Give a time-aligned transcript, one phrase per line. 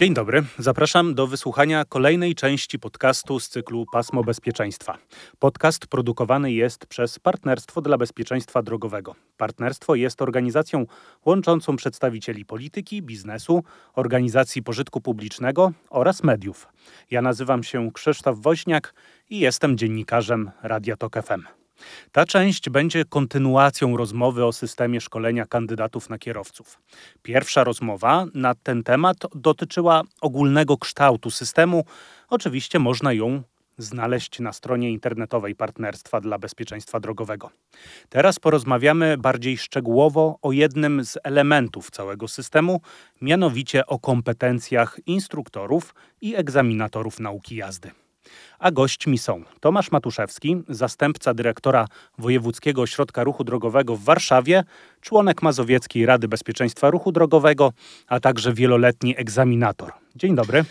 [0.00, 0.42] Dzień dobry.
[0.58, 4.98] Zapraszam do wysłuchania kolejnej części podcastu z cyklu Pasmo Bezpieczeństwa.
[5.38, 9.14] Podcast produkowany jest przez Partnerstwo dla Bezpieczeństwa Drogowego.
[9.36, 10.86] Partnerstwo jest organizacją
[11.24, 16.68] łączącą przedstawicieli polityki, biznesu, organizacji pożytku publicznego oraz mediów.
[17.10, 18.94] Ja nazywam się Krzysztof Woźniak
[19.30, 21.59] i jestem dziennikarzem Radia Tok FM.
[22.12, 26.78] Ta część będzie kontynuacją rozmowy o systemie szkolenia kandydatów na kierowców.
[27.22, 31.84] Pierwsza rozmowa na ten temat dotyczyła ogólnego kształtu systemu.
[32.28, 33.42] Oczywiście można ją
[33.78, 37.50] znaleźć na stronie internetowej Partnerstwa dla Bezpieczeństwa Drogowego.
[38.08, 42.80] Teraz porozmawiamy bardziej szczegółowo o jednym z elementów całego systemu,
[43.20, 47.90] mianowicie o kompetencjach instruktorów i egzaminatorów nauki jazdy.
[48.58, 51.86] A gośćmi są Tomasz Matuszewski, zastępca dyrektora
[52.18, 54.64] Wojewódzkiego Ośrodka Ruchu Drogowego w Warszawie,
[55.00, 57.72] członek Mazowieckiej Rady Bezpieczeństwa Ruchu Drogowego,
[58.06, 59.92] a także wieloletni egzaminator.
[60.16, 60.64] Dzień dobry.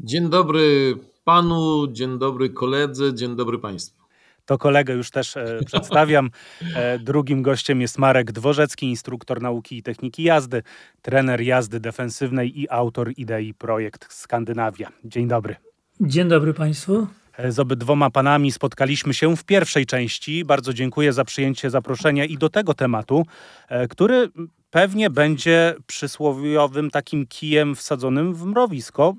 [0.00, 4.02] Dzień dobry panu, dzień dobry koledze, dzień dobry państwu.
[4.44, 6.30] To kolegę już też e, przedstawiam.
[6.74, 10.62] E, drugim gościem jest Marek Dworzecki, instruktor nauki i techniki jazdy,
[11.02, 14.88] trener jazdy defensywnej i autor idei projekt Skandynawia.
[15.04, 15.56] Dzień dobry.
[16.06, 17.06] Dzień dobry Państwu.
[17.48, 20.44] Z obydwoma panami spotkaliśmy się w pierwszej części.
[20.44, 23.26] Bardzo dziękuję za przyjęcie zaproszenia i do tego tematu,
[23.68, 24.28] e, który
[24.70, 29.14] pewnie będzie przysłowiowym takim kijem wsadzonym w mrowisko,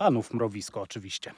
[0.00, 1.32] panów mrowisko oczywiście.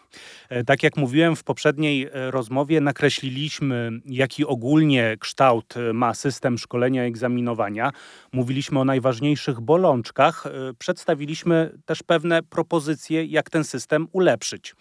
[0.48, 6.58] E, tak jak mówiłem w poprzedniej e, rozmowie, nakreśliliśmy, jaki ogólnie kształt e, ma system
[6.58, 7.90] szkolenia i egzaminowania.
[8.32, 10.44] Mówiliśmy o najważniejszych bolączkach,
[10.78, 14.74] przedstawiliśmy też pewne propozycje, jak ten system ulepszyć.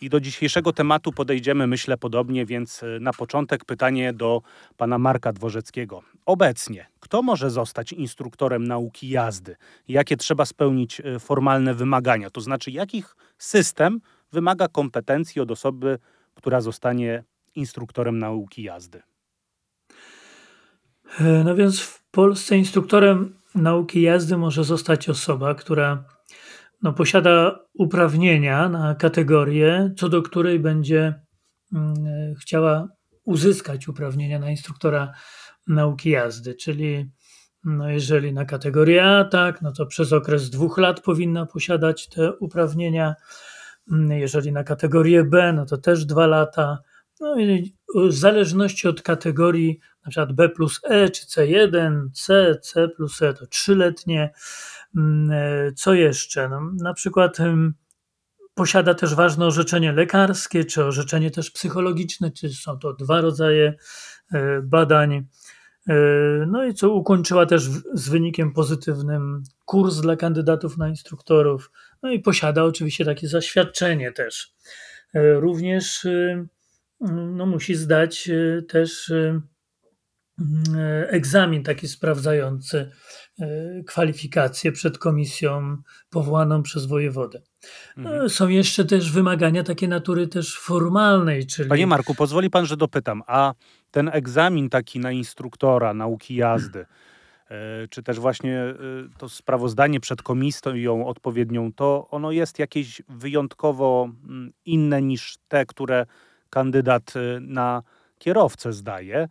[0.00, 4.42] I do dzisiejszego tematu podejdziemy, myślę, podobnie, więc na początek pytanie do
[4.76, 6.02] pana Marka Dworzeckiego.
[6.26, 9.56] Obecnie, kto może zostać instruktorem nauki jazdy?
[9.88, 12.30] Jakie trzeba spełnić formalne wymagania?
[12.30, 14.00] To znaczy, jakich system
[14.32, 15.98] wymaga kompetencji od osoby,
[16.34, 19.02] która zostanie instruktorem nauki jazdy.
[21.20, 26.04] E, no więc w Polsce instruktorem nauki jazdy może zostać osoba, która
[26.82, 31.14] no, posiada uprawnienia na kategorię, co do której będzie
[31.72, 31.94] mm,
[32.40, 32.88] chciała
[33.24, 35.12] uzyskać uprawnienia na instruktora
[35.66, 37.10] nauki jazdy, czyli
[37.64, 42.32] no jeżeli na kategorię A, tak, no to przez okres dwóch lat powinna posiadać te
[42.32, 43.14] uprawnienia.
[44.08, 46.78] Jeżeli na kategorię B, no to też dwa lata.
[47.20, 52.88] No i w zależności od kategorii, na przykład B plus E czy C1, C, C
[52.88, 54.32] plus E to trzyletnie.
[55.76, 56.48] Co jeszcze?
[56.48, 57.38] No, na przykład
[58.54, 63.74] posiada też ważne orzeczenie lekarskie, czy orzeczenie też psychologiczne, czy są to dwa rodzaje
[64.32, 65.26] e, badań
[65.88, 65.94] E,
[66.46, 67.62] no i co ukończyła też
[67.94, 71.70] z wynikiem pozytywnym kurs dla kandydatów na instruktorów.
[72.02, 74.54] No i posiada oczywiście takie zaświadczenie też.
[75.14, 76.46] E, również e,
[77.12, 78.30] no, musi zdać
[78.68, 79.12] też
[81.08, 82.90] egzamin taki sprawdzający
[83.86, 85.76] kwalifikacje przed komisją
[86.10, 87.42] powołaną przez wojewodę.
[87.96, 88.28] Mhm.
[88.30, 91.68] Są jeszcze też wymagania takie natury też formalnej, czyli...
[91.68, 93.54] Panie Marku, pozwoli pan, że dopytam, a
[93.90, 96.86] ten egzamin taki na instruktora nauki jazdy,
[97.50, 98.74] e, czy też właśnie e,
[99.18, 106.06] to sprawozdanie przed komisją odpowiednią, to ono jest jakieś wyjątkowo mm, inne niż te, które
[106.54, 107.82] kandydat e, na
[108.18, 109.28] kierowcę zdaje.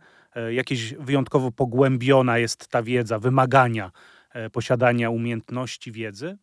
[0.50, 3.90] Jakieś wyjątkowo pogłębiona jest ta wiedza, wymagania
[4.52, 6.38] posiadania umiejętności wiedzy?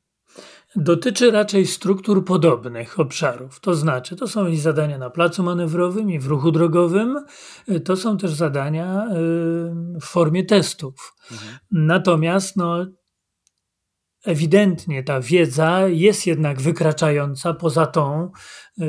[0.75, 6.19] Dotyczy raczej struktur podobnych obszarów, to znaczy to są i zadania na placu manewrowym i
[6.19, 7.25] w ruchu drogowym,
[7.85, 11.15] to są też zadania y, w formie testów.
[11.31, 11.57] Mhm.
[11.71, 12.85] Natomiast no,
[14.25, 18.31] ewidentnie ta wiedza jest jednak wykraczająca poza tą,
[18.81, 18.83] y,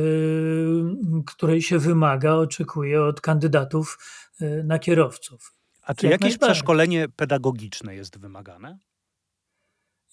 [1.26, 3.98] której się wymaga, oczekuje od kandydatów
[4.42, 5.52] y, na kierowców.
[5.82, 8.78] A czy Jak jakieś przeszkolenie pedagogiczne jest wymagane?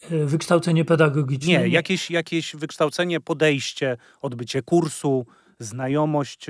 [0.01, 1.47] E, wykształcenie pedagogiczne?
[1.47, 5.25] Nie, jakieś, jakieś wykształcenie, podejście, odbycie kursu,
[5.59, 6.47] znajomość,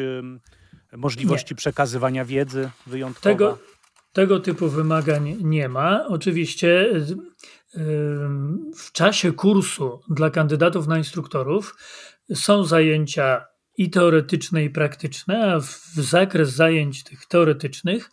[0.98, 1.58] możliwości nie.
[1.58, 3.30] przekazywania wiedzy wyjątkowa.
[3.34, 3.58] Tego,
[4.14, 6.06] tego typu wymagań nie ma.
[6.08, 6.90] Oczywiście
[8.78, 11.76] w czasie kursu dla kandydatów na instruktorów
[12.34, 13.46] są zajęcia
[13.80, 18.12] i teoretyczne, i praktyczne, a w zakres zajęć tych teoretycznych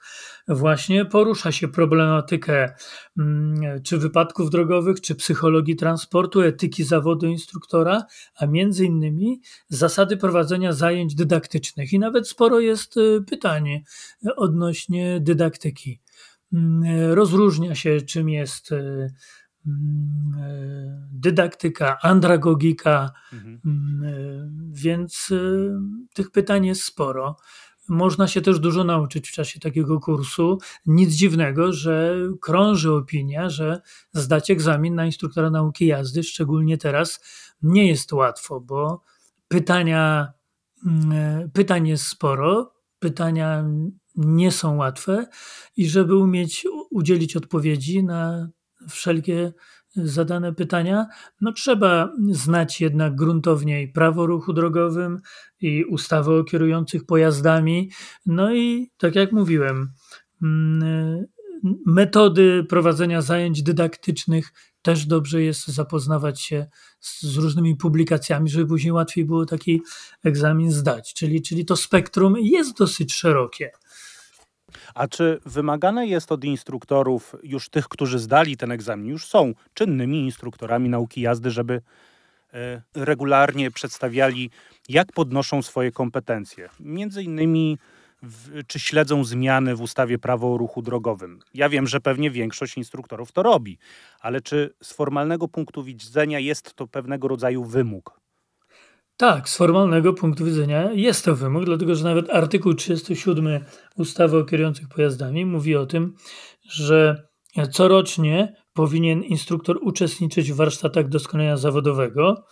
[0.48, 2.74] właśnie porusza się problematykę
[3.18, 8.04] mm, czy wypadków drogowych, czy psychologii transportu, etyki zawodu instruktora,
[8.36, 11.92] a między innymi zasady prowadzenia zajęć dydaktycznych.
[11.92, 13.82] I nawet sporo jest y, pytań
[14.36, 16.00] odnośnie dydaktyki.
[16.52, 19.10] Mm, rozróżnia się, czym jest y,
[21.12, 23.60] dydaktyka, andragogika, Mhm.
[23.64, 25.38] mm, e, więc e,
[26.14, 27.36] tych pytań jest sporo.
[27.88, 30.58] Można się też dużo nauczyć w czasie takiego kursu.
[30.86, 33.80] Nic dziwnego, że krąży opinia, że
[34.12, 37.20] zdać egzamin na instruktora nauki jazdy, szczególnie teraz,
[37.62, 39.02] nie jest łatwo, bo
[39.48, 40.32] pytania,
[40.86, 43.64] mm, e, pytań jest sporo, pytania
[44.16, 45.26] nie są łatwe
[45.76, 48.48] i żeby umieć udzielić odpowiedzi na
[48.88, 49.52] wszelkie
[49.96, 51.06] zadane pytania,
[51.40, 55.20] no trzeba znać jednak gruntowniej prawo ruchu drogowym
[55.60, 57.90] i ustawę o kierujących pojazdami.
[58.26, 59.92] No i tak jak mówiłem,
[60.42, 61.26] mm,
[61.86, 64.52] metody prowadzenia zajęć dydaktycznych
[64.82, 66.66] też dobrze jest zapoznawać się
[67.00, 69.82] z, z różnymi publikacjami, żeby później łatwiej było taki
[70.24, 71.14] egzamin zdać.
[71.14, 73.70] Czyli, czyli to spektrum jest dosyć szerokie.
[74.94, 80.24] A czy wymagane jest od instruktorów, już tych, którzy zdali ten egzamin, już są czynnymi
[80.24, 81.82] instruktorami nauki jazdy, żeby
[82.54, 84.50] e, regularnie przedstawiali,
[84.88, 86.68] jak podnoszą swoje kompetencje?
[86.80, 87.78] Między innymi,
[88.22, 91.40] w, czy śledzą zmiany w ustawie prawo o ruchu drogowym.
[91.54, 93.78] Ja wiem, że pewnie większość instruktorów to robi,
[94.20, 98.25] ale czy z formalnego punktu widzenia jest to pewnego rodzaju wymóg?
[99.18, 103.64] Tak, z formalnego punktu widzenia jest to wymóg, dlatego że nawet artykuł 37
[103.96, 106.14] ustawy o kierujących pojazdami mówi o tym,
[106.62, 107.28] że
[107.70, 112.44] corocznie powinien instruktor uczestniczyć w warsztatach doskonalenia zawodowego,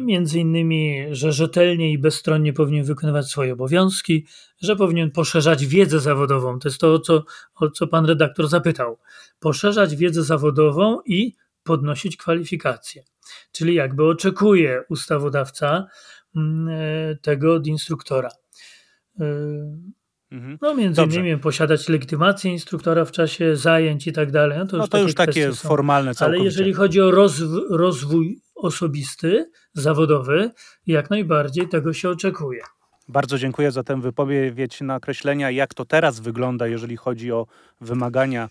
[0.00, 4.26] między innymi, że rzetelnie i bezstronnie powinien wykonywać swoje obowiązki,
[4.62, 6.58] że powinien poszerzać wiedzę zawodową.
[6.58, 7.24] To jest to, o co,
[7.54, 8.98] o co pan redaktor zapytał.
[9.40, 11.32] Poszerzać wiedzę zawodową i
[11.62, 13.04] podnosić kwalifikacje.
[13.56, 15.86] Czyli jakby oczekuje ustawodawca
[16.36, 18.28] mm, e, tego od instruktora.
[19.20, 19.24] E,
[20.32, 20.58] Mhm.
[20.62, 21.20] No, między Dobrze.
[21.20, 24.58] innymi posiadać legitymację instruktora w czasie zajęć i tak dalej.
[24.58, 25.68] No to już, No to już takie kwestie są.
[25.68, 26.44] formalne Ale całkowicie.
[26.44, 30.50] jeżeli chodzi o rozw- rozwój osobisty, zawodowy,
[30.86, 32.60] jak najbardziej tego się oczekuje.
[33.08, 37.46] Bardzo dziękuję za tę wypowiedź nakreślenia, jak to teraz wygląda, jeżeli chodzi o
[37.80, 38.48] wymagania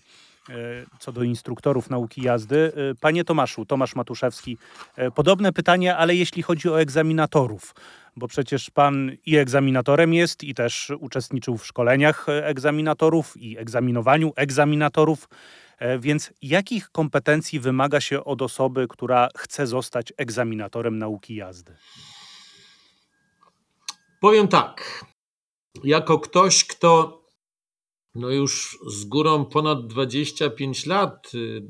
[0.98, 2.72] co do instruktorów nauki jazdy.
[2.90, 4.58] E, Panie Tomaszu, Tomasz Matuszewski,
[4.96, 7.74] e, podobne pytanie, ale jeśli chodzi o egzaminatorów,
[8.16, 14.32] bo przecież pan i egzaminatorem jest i też uczestniczył w szkoleniach e, egzaminatorów i egzaminowaniu
[14.36, 15.28] egzaminatorów.
[15.78, 21.76] E, Więc jakich kompetencji wymaga się od osoby, która chce zostać egzaminatorem nauki jazdy?
[24.20, 25.04] Powiem tak.
[25.84, 27.22] Jako ktoś, kto
[28.16, 31.62] no już z górą ponad 25 lat y,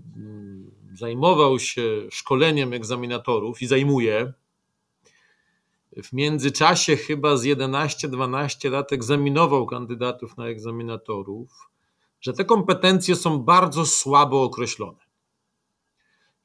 [0.94, 4.32] zajmował się szkoleniem egzaminatorów i zajmuje,
[6.02, 11.70] w międzyczasie chyba z 11-12 lat egzaminował kandydatów na egzaminatorów,
[12.20, 14.98] że te kompetencje są bardzo słabo określone.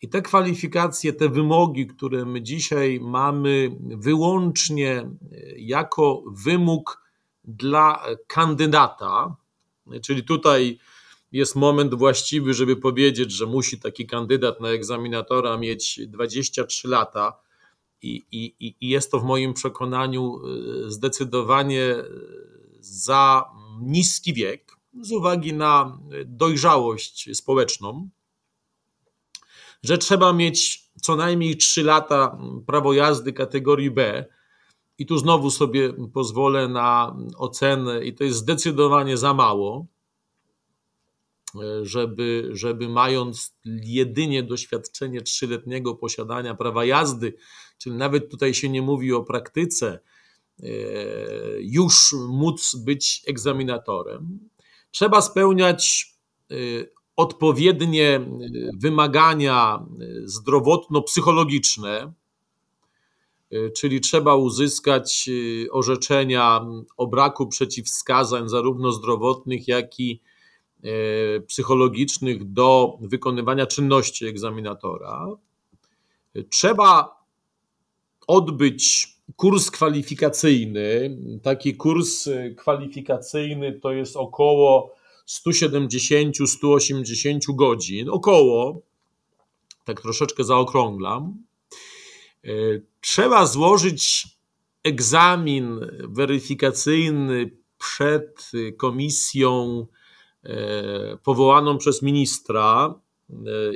[0.01, 5.07] I te kwalifikacje, te wymogi, które my dzisiaj mamy wyłącznie e,
[5.57, 7.01] jako wymóg
[7.43, 9.35] dla kandydata,
[10.03, 10.79] czyli tutaj
[11.31, 17.39] jest moment właściwy, żeby powiedzieć, że musi taki kandydat na egzaminatora mieć 23 lata.
[18.03, 22.03] I, i, I jest to w moim przekonaniu e, zdecydowanie e,
[22.79, 23.43] za
[23.81, 28.09] niski wiek z uwagi na dojrzałość społeczną
[29.83, 34.25] że trzeba mieć co najmniej 3 lata prawo jazdy kategorii B.
[35.01, 39.85] I tu znowu sobie pozwolę na ocenę, i to jest zdecydowanie za mało,
[41.81, 47.33] żeby, żeby mając jedynie doświadczenie trzyletniego posiadania prawa jazdy,
[47.77, 49.99] czyli nawet tutaj się nie mówi o praktyce,
[50.63, 50.69] e,
[51.59, 54.49] już móc być egzaminatorem.
[54.91, 56.13] Trzeba spełniać
[56.51, 56.55] e,
[57.15, 58.25] odpowiednie
[58.81, 59.85] wymagania
[60.25, 62.13] zdrowotno-psychologiczne,
[63.75, 65.29] czyli trzeba uzyskać
[65.71, 66.65] orzeczenia
[66.97, 70.21] o braku przeciwwskazań, zarówno zdrowotnych, jak i
[71.47, 75.27] psychologicznych, do wykonywania czynności egzaminatora.
[76.49, 77.21] Trzeba
[78.27, 81.17] odbyć kurs kwalifikacyjny.
[81.43, 84.95] Taki kurs kwalifikacyjny to jest około
[85.27, 88.81] 170-180 godzin, około,
[89.85, 91.43] tak troszeczkę zaokrąglam.
[93.01, 94.27] Trzeba złożyć
[94.83, 95.79] egzamin
[96.09, 99.85] weryfikacyjny przed komisją
[101.23, 102.99] powołaną przez ministra.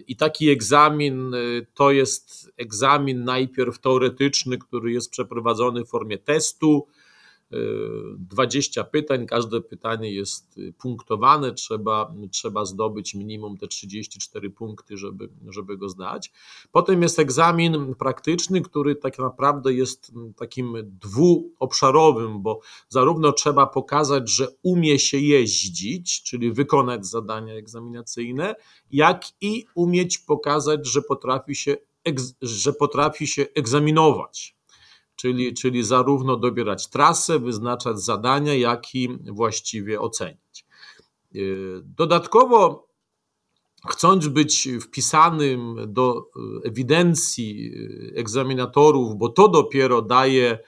[0.07, 1.31] I taki egzamin
[1.73, 6.87] to jest egzamin najpierw teoretyczny, który jest przeprowadzony w formie testu,
[8.17, 15.77] 20 pytań, każde pytanie jest punktowane, trzeba, trzeba zdobyć minimum te 34 punkty, żeby, żeby
[15.77, 16.31] go zdać.
[16.71, 22.59] Potem jest egzamin praktyczny, który tak naprawdę jest takim dwuobszarowym, bo
[22.89, 28.55] zarówno trzeba pokazać, że umie się jeździć, czyli wykonać zadania egzaminacyjne,
[28.91, 31.77] jak i umieć pokazać, że potrafi się,
[32.41, 34.55] że potrafi się egzaminować
[35.15, 40.65] czyli, czyli zarówno dobierać trasę, wyznaczać zadania, jak i właściwie oceniać.
[41.31, 42.87] Yy, dodatkowo,
[43.87, 46.29] chcąc być wpisanym do
[46.63, 47.71] ewidencji
[48.15, 50.59] egzaminatorów, bo to dopiero daje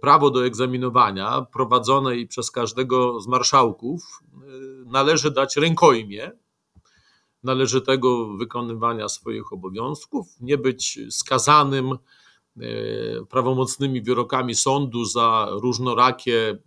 [0.00, 4.22] prawo do egzaminowania prowadzonej przez każdego z marszałków,
[4.86, 6.32] należy dać rękojmie
[7.42, 11.98] należytego wykonywania swoich obowiązków, nie być skazanym
[13.30, 16.58] prawomocnymi wyrokami sądu za różnorakie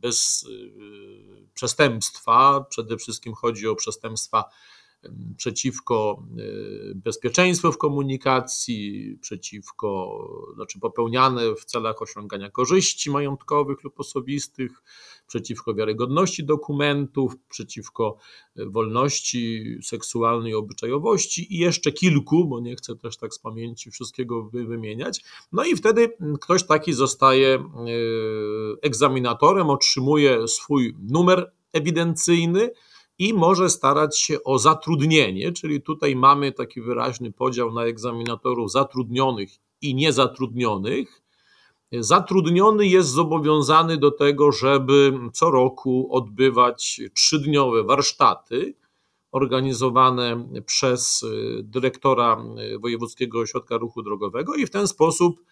[0.00, 2.64] bez e, przestępstwa.
[2.68, 4.44] Przede wszystkim chodzi o przestępstwa
[5.36, 10.18] przeciwko e, bezpieczeństwu w komunikacji, przeciwko,
[10.54, 14.82] znaczy popełniane w celach osiągania korzyści majątkowych lub osobistych,
[15.26, 18.16] przeciwko wiarygodności dokumentów, przeciwko
[18.56, 24.42] e, wolności seksualnej, obyczajowości i jeszcze kilku, bo nie chcę też tak z pamięci wszystkiego
[24.44, 25.24] wymieniać.
[25.52, 27.62] No i wtedy ktoś taki zostaje e,
[28.82, 32.70] egzaminatorem, otrzymuje swój numer ewidencyjny
[33.20, 39.50] i może starać się o zatrudnienie, czyli tutaj mamy taki wyraźny podział na egzaminatorów zatrudnionych
[39.82, 41.22] i niezatrudnionych.
[41.92, 48.74] Zatrudniony jest zobowiązany do tego, żeby co roku odbywać trzydniowe warsztaty
[49.32, 51.24] organizowane przez
[51.62, 52.44] dyrektora
[52.80, 55.44] Wojewódzkiego Ośrodka Ruchu Drogowego i w ten sposób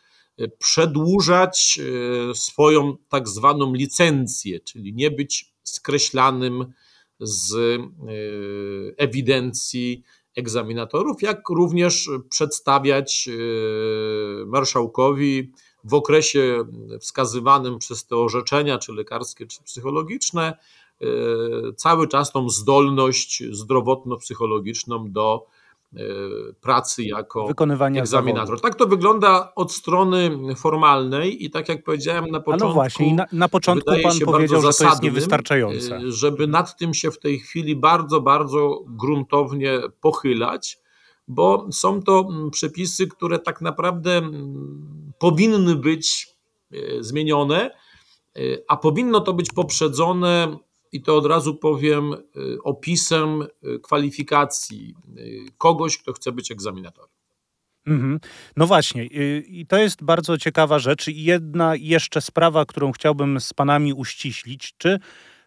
[0.59, 1.81] przedłużać
[2.35, 6.73] swoją tak zwaną licencję, czyli nie być skreślanym
[7.21, 7.79] z y,
[8.97, 10.03] ewidencji
[10.37, 13.29] egzaminatorów, jak również przedstawiać
[14.43, 15.53] y, marszałkowi
[15.85, 16.65] w okresie
[17.01, 20.59] wskazywanym przez te orzeczenia, czy lekarskie, czy psychologiczne,
[21.03, 21.07] y,
[21.77, 25.47] cały czas tą zdolność zdrowotno-psychologiczną do
[26.61, 28.47] pracy jako Wykonywania egzaminator.
[28.47, 28.63] Zawodu.
[28.63, 32.67] Tak to wygląda od strony formalnej i tak jak powiedziałem na początku.
[32.67, 35.97] A no właśnie, na, na początku pan powiedział, że to jest niewystarczające.
[35.97, 40.79] E, żeby nad tym się w tej chwili bardzo, bardzo gruntownie pochylać,
[41.29, 44.23] bo są to przepisy, które tak naprawdę
[45.19, 46.27] powinny być
[46.73, 47.71] e, zmienione,
[48.69, 50.59] a powinno to być poprzedzone
[50.93, 52.19] i to od razu powiem, y,
[52.65, 57.11] opisem y, kwalifikacji y, kogoś, kto chce być egzaminatorem.
[57.87, 58.21] Mhm.
[58.57, 61.09] No właśnie, i to jest bardzo ciekawa rzecz.
[61.09, 64.75] I jedna jeszcze sprawa, którą chciałbym z Panami uściślić.
[64.79, 64.99] Czy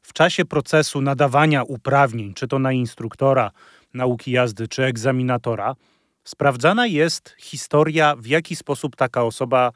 [0.02, 3.52] w czasie procesu nadawania uprawnień, czy to na instruktora
[3.94, 5.76] nauki jazdy, czy egzaminatora,
[6.24, 9.72] sprawdzana jest historia, w jaki sposób taka osoba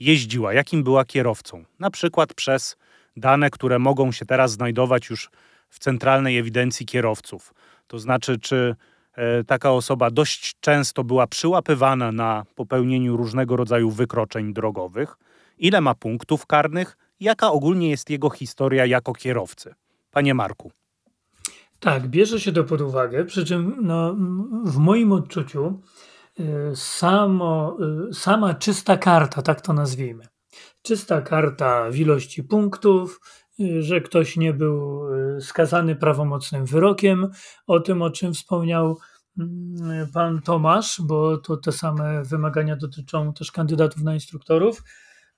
[0.00, 1.64] jeździła, jakim była kierowcą?
[1.78, 2.76] Na przykład przez
[3.16, 5.30] dane, które mogą się teraz znajdować już
[5.68, 7.54] w centralnej ewidencji kierowców.
[7.86, 8.76] To znaczy, czy
[9.14, 15.16] e, taka osoba dość często była przyłapywana na popełnieniu różnego rodzaju wykroczeń drogowych,
[15.58, 19.74] ile ma punktów karnych, jaka ogólnie jest jego historia jako kierowcy.
[20.10, 20.72] Panie Marku.
[21.80, 24.16] Tak, bierze się to pod uwagę, przy czym no,
[24.64, 25.80] w moim odczuciu
[26.38, 27.76] e, samo,
[28.10, 30.26] e, sama czysta karta, tak to nazwijmy,
[30.84, 33.20] czysta karta w ilości punktów,
[33.60, 37.30] y, że ktoś nie był y, skazany prawomocnym wyrokiem,
[37.66, 38.98] o tym, o czym wspomniał
[39.38, 44.82] mm, pan Tomasz, bo to te same wymagania dotyczą też kandydatów na instruktorów.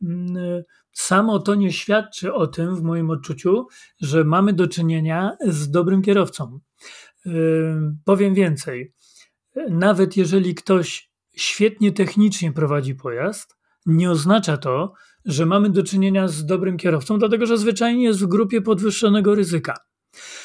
[0.03, 3.67] Mm, y, samo to nie świadczy o tym, w moim odczuciu,
[4.01, 6.61] że mamy do czynienia z dobrym kierowcą.
[8.05, 8.93] Powiem więcej.
[9.71, 14.93] Nawet jeżeli ktoś świetnie technicznie prowadzi pojazd, nie oznacza to,
[15.27, 19.75] że mamy do czynienia z dobrym kierowcą, dlatego że zwyczajnie jest w grupie podwyższonego ryzyka.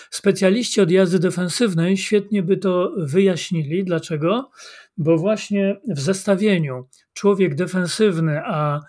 [0.10, 3.84] Specjaliści od jazdy defensywnej świetnie by to wyjaśnili.
[3.84, 4.50] Dlaczego?
[4.98, 8.82] Bo właśnie w zestawieniu człowiek defensywny, a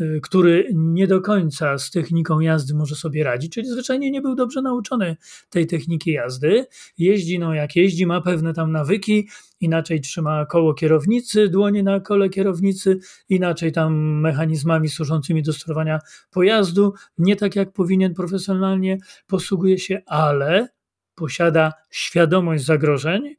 [0.00, 4.34] Y, który nie do końca z techniką jazdy może sobie radzić, czyli zwyczajnie nie był
[4.34, 5.16] dobrze nauczony
[5.50, 6.66] tej techniki jazdy.
[6.98, 9.28] Jeździ, no jak jeździ, ma pewne tam nawyki,
[9.60, 12.98] inaczej trzyma koło kierownicy, dłonie na kole kierownicy,
[13.28, 15.98] inaczej tam mechanizmami służącymi do sterowania
[16.30, 20.68] pojazdu, nie tak jak powinien profesjonalnie posługuje się, ale
[21.14, 23.34] posiada świadomość zagrożeń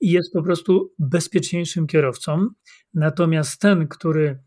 [0.00, 2.48] i jest po prostu bezpieczniejszym kierowcą.
[2.94, 4.38] Natomiast ten, który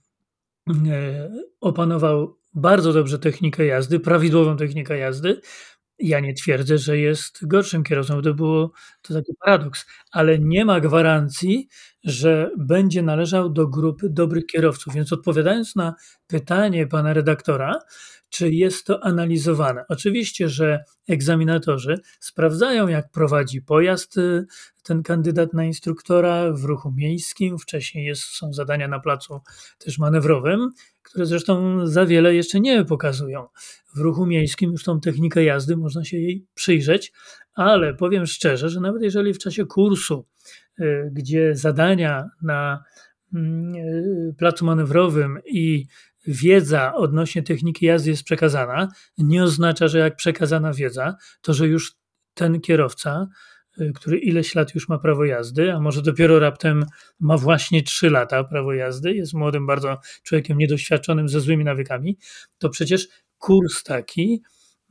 [0.69, 1.29] E,
[1.61, 5.41] opanował bardzo dobrze technikę jazdy, prawidłową technikę jazdy,
[5.99, 10.79] ja nie twierdzę, że jest gorszym kierowcą, to było to taki paradoks, ale nie ma
[10.79, 11.67] gwarancji,
[12.03, 14.93] że będzie należał do grupy dobrych kierowców.
[14.93, 15.95] Więc odpowiadając na
[16.27, 17.79] pytanie pana redaktora,
[18.29, 19.85] czy jest to analizowane?
[19.89, 24.45] Oczywiście, że egzaminatorzy sprawdzają, jak prowadzi pojazd y,
[24.83, 27.57] ten kandydat na instruktora w ruchu miejskim.
[27.59, 29.41] Wcześniej jest, są zadania na placu
[29.77, 30.69] też manewrowym,
[31.07, 33.47] które zresztą za wiele jeszcze nie pokazują.
[33.95, 37.11] W ruchu miejskim już tą technikę jazdy można się jej przyjrzeć,
[37.53, 40.25] ale powiem szczerze, że nawet jeżeli w czasie kursu,
[40.79, 42.83] y, gdzie zadania na
[43.33, 45.85] mm, y, placu manewrowym i
[46.27, 48.87] wiedza odnośnie techniki jazdy jest przekazana,
[49.17, 51.95] nie oznacza, że jak przekazana wiedza, to że już
[52.33, 53.27] ten kierowca,
[53.95, 56.85] który ileś lat już ma prawo jazdy, a może dopiero raptem
[57.19, 62.17] ma właśnie 3 lata prawo jazdy, jest młodym bardzo człowiekiem niedoświadczonym ze złymi nawykami,
[62.57, 63.07] to przecież
[63.37, 64.41] kurs taki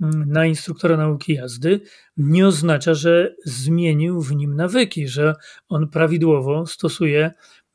[0.03, 1.81] mm, na instruktora nauki jazdy
[2.17, 5.35] nie oznacza, że zmienił w nim nawyki, że
[5.69, 7.31] on prawidłowo stosuje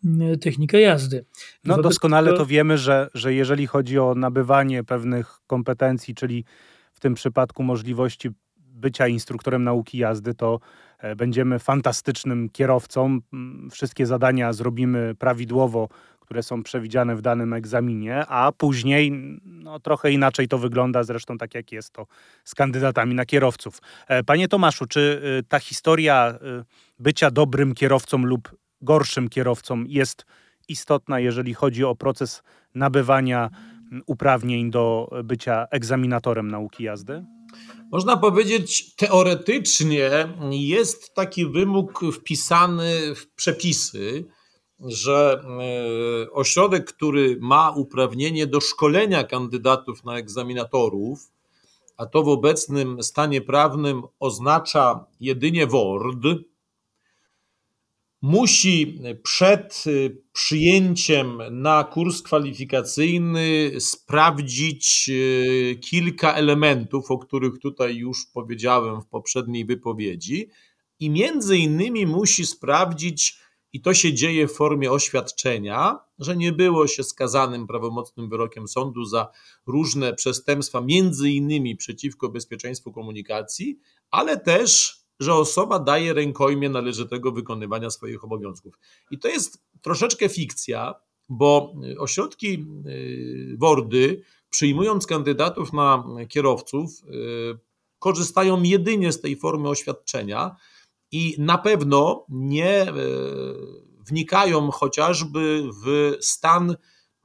[0.06, 1.25] mm, technikę jazdy.
[1.63, 6.46] No Wobec doskonale tego- to wiemy, że, że jeżeli chodzi o nabywanie pewnych kompetencji, czyli
[6.94, 10.60] w tym przypadku możliwości bycia instruktorem nauki jazdy, to
[11.15, 13.20] będziemy fantastycznym kierowcą.
[13.34, 15.89] Mm, Wszystkie zadania zrobimy prawidłowo,
[16.31, 19.12] które są przewidziane w danym egzaminie, a później
[19.46, 22.08] no, trochę inaczej to wygląda, zresztą tak jak jest to
[22.43, 23.81] z kandydatami na kierowców.
[24.08, 26.63] E, Panie Tomaszu, czy y, ta historia y,
[27.00, 30.25] bycia dobrym kierowcą lub gorszym kierowcą jest
[30.67, 32.43] istotna, jeżeli chodzi o proces
[32.75, 33.50] nabywania
[33.91, 37.24] mm, uprawnień do bycia egzaminatorem nauki jazdy?
[37.91, 44.25] Można powiedzieć, teoretycznie jest taki wymóg wpisany w przepisy,
[44.79, 45.43] że
[46.25, 51.31] e, ośrodek, który ma uprawnienie do szkolenia kandydatów na egzaminatorów,
[51.98, 56.25] a to w obecnym stanie prawnym oznacza jedynie WORD,
[58.22, 68.25] musi przed y, przyjęciem na kurs kwalifikacyjny sprawdzić y, kilka elementów, o których tutaj już
[68.34, 70.50] powiedziałem w poprzedniej wypowiedzi,
[71.00, 73.38] i między innymi musi sprawdzić,
[73.74, 79.05] i to się dzieje w formie oświadczenia, że nie było się skazanym prawomocnym wyrokiem sądu
[79.05, 79.27] za
[79.68, 83.79] różne przestępstwa, między innymi przeciwko bezpieczeństwu komunikacji,
[84.12, 88.79] ale też że osoba daje rękojmie należytego wykonywania swoich obowiązków.
[89.12, 90.96] I to jest troszeczkę fikcja,
[91.29, 97.60] bo ośrodki y, WORDy, przyjmując kandydatów na kierowców, y,
[98.00, 100.55] korzystają jedynie z tej formy oświadczenia
[101.12, 102.94] i na pewno nie y,
[104.07, 106.75] wnikają chociażby w stan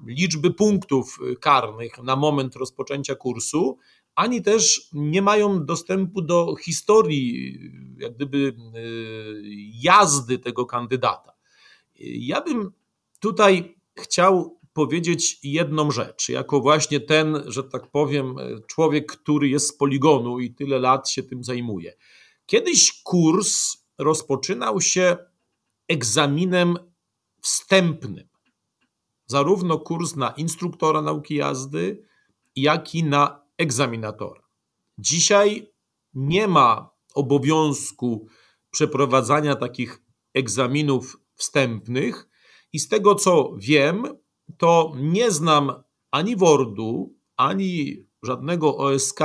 [0.07, 3.79] liczby punktów karnych na moment rozpoczęcia kursu,
[4.17, 7.59] ani też nie mają dostępu do historii,
[7.99, 8.55] jak gdyby y,
[9.83, 11.33] jazdy tego kandydata.
[11.99, 12.73] Ja bym
[13.21, 19.77] tutaj chciał powiedzieć jedną rzecz, jako właśnie ten, że tak powiem, człowiek, który jest z
[19.77, 21.93] poligonu i tyle lat się tym zajmuje.
[22.47, 25.17] Kiedyś kurs rozpoczynał się
[25.89, 26.77] egzaminem
[27.41, 28.29] wstępnym.
[29.27, 32.03] Zarówno kurs na instruktora nauki jazdy,
[32.57, 34.43] jak i na egzaminatora.
[34.99, 35.73] Dzisiaj
[36.15, 38.27] nie ma obowiązku
[38.71, 40.03] przeprowadzania takich
[40.35, 42.29] egzaminów wstępnych
[42.73, 44.05] i z tego co wiem,
[44.59, 45.73] to nie znam
[46.11, 49.21] ani WORD-u, ani żadnego OSK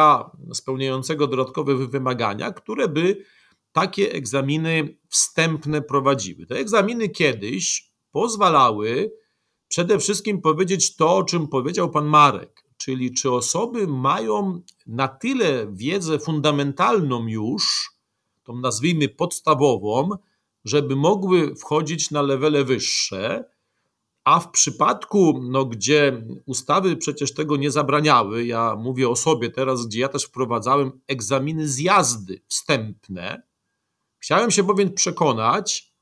[0.54, 3.26] spełniającego dodatkowe wymagania, które by
[3.72, 6.46] takie egzaminy wstępne prowadziły.
[6.46, 9.12] Te egzaminy kiedyś pozwalały
[9.67, 15.67] przede wszystkim powiedzieć to, o czym powiedział pan Marek, czyli czy osoby mają na tyle
[15.72, 17.91] wiedzę fundamentalną już,
[18.44, 20.10] tą nazwijmy podstawową,
[20.65, 23.46] żeby mogły wchodzić na levele wyższe,
[24.24, 29.88] a w przypadku, no, gdzie ustawy przecież tego nie zabraniały, ja mówię o sobie teraz,
[29.88, 33.41] gdzie ja też wprowadzałem egzaminy z jazdy wstępne,
[34.20, 35.94] chciałem się bowiem przekonać,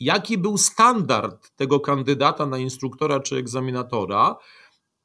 [0.00, 4.36] jaki był standard tego kandydata na instruktora czy egzaminatora,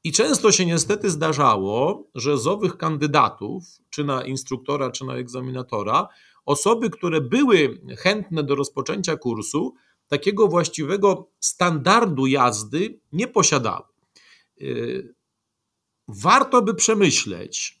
[0.08, 6.08] i często się niestety zdarzało, że z owych kandydatów, czy na instruktora, czy na egzaminatora,
[6.46, 9.74] osoby, które były chętne do rozpoczęcia kursu,
[10.06, 13.84] takiego właściwego standardu jazdy nie posiadały.
[14.56, 15.14] Yy,
[16.08, 17.80] Warto by przemyśleć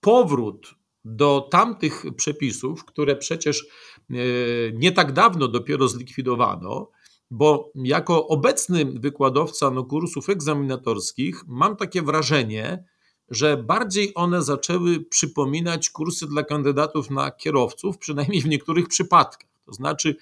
[0.00, 3.66] powrót do tamtych przepisów, które przecież
[4.10, 6.90] yy, nie tak dawno dopiero zlikwidowano,
[7.34, 12.84] bo jako obecny wykładowca no, kursów egzaminatorskich mam takie wrażenie,
[13.28, 19.50] że bardziej one zaczęły przypominać kursy dla kandydatów na kierowców, przynajmniej w niektórych przypadkach.
[19.66, 20.16] To znaczy,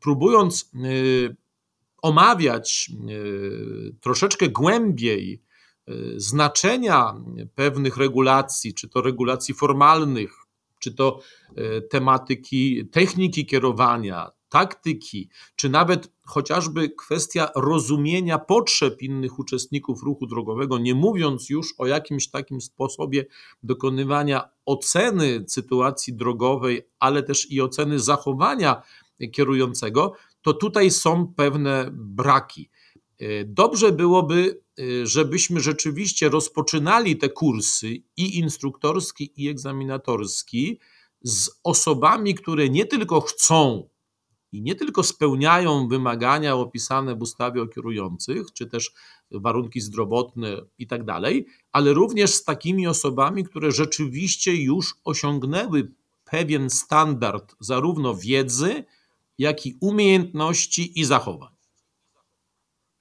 [0.00, 1.36] próbując y,
[2.02, 5.42] omawiać y, troszeczkę głębiej
[5.88, 7.14] y, znaczenia
[7.54, 10.32] pewnych regulacji, czy to regulacji formalnych,
[10.78, 11.20] czy to
[11.90, 20.94] tematyki techniki kierowania, taktyki, czy nawet chociażby kwestia rozumienia potrzeb innych uczestników ruchu drogowego, nie
[20.94, 23.26] mówiąc już o jakimś takim sposobie
[23.62, 28.82] dokonywania oceny sytuacji drogowej, ale też i oceny zachowania
[29.32, 30.12] kierującego,
[30.42, 32.70] to tutaj są pewne braki.
[33.44, 34.60] Dobrze byłoby,
[35.04, 40.80] żebyśmy rzeczywiście rozpoczynali te kursy i instruktorski, i egzaminatorski
[41.22, 43.88] z osobami, które nie tylko chcą
[44.54, 48.92] i nie tylko spełniają wymagania opisane w ustawie o kierujących, czy też
[49.30, 55.92] warunki zdrowotne i tak dalej, ale również z takimi osobami, które rzeczywiście już osiągnęły
[56.24, 58.84] pewien standard zarówno wiedzy,
[59.38, 61.52] jak i umiejętności i zachowań.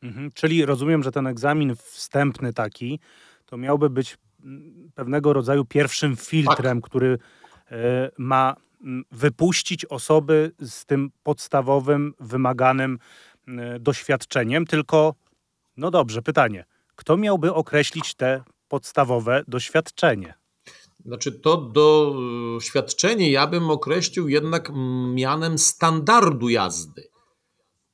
[0.02, 3.00] Mhm, czyli rozumiem, że ten egzamin wstępny taki
[3.46, 6.90] to miałby być mm, pewnego rodzaju pierwszym filtrem, tak.
[6.90, 7.18] który
[7.72, 8.56] e, ma
[9.12, 13.00] wypuścić osoby z tym podstawowym, wymaganym
[13.80, 15.16] doświadczeniem, tylko
[15.78, 16.66] no dobrze, pytanie,
[16.96, 20.34] kto miałby określić te podstawowe doświadczenie?
[21.06, 24.72] Znaczy, to doświadczenie ja bym określił jednak
[25.14, 27.08] mianem standardu jazdy.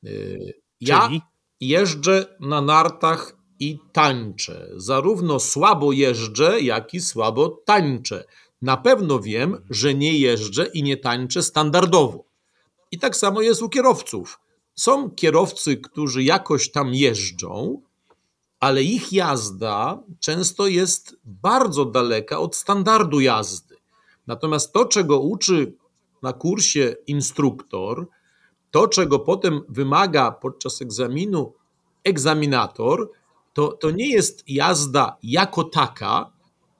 [0.05, 1.21] Y, ja Czyli?
[1.59, 4.69] jeżdżę na nartach i tańczę.
[4.75, 8.23] Zarówno słabo jeżdżę, jak i słabo tańczę.
[8.61, 12.23] Na pewno wiem, że nie jeżdżę i nie tańczę standardowo.
[12.91, 14.39] I tak samo jest u kierowców.
[14.75, 17.81] Są kierowcy, którzy jakoś tam jeżdżą,
[18.59, 23.75] ale ich jazda często jest bardzo daleka od standardu jazdy.
[24.27, 25.73] Natomiast to, czego uczy
[26.21, 28.07] na kursie instruktor,
[28.71, 31.53] to, czego potem wymaga podczas egzaminu
[32.03, 33.09] egzaminator,
[33.53, 36.31] to, to nie jest jazda jako taka,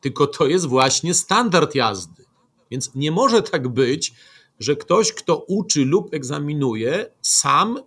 [0.01, 2.25] tylko to jest właśnie standard jazdy.
[2.71, 4.13] Więc nie może tak być,
[4.59, 7.79] że ktoś, kto uczy lub egzaminuje, sam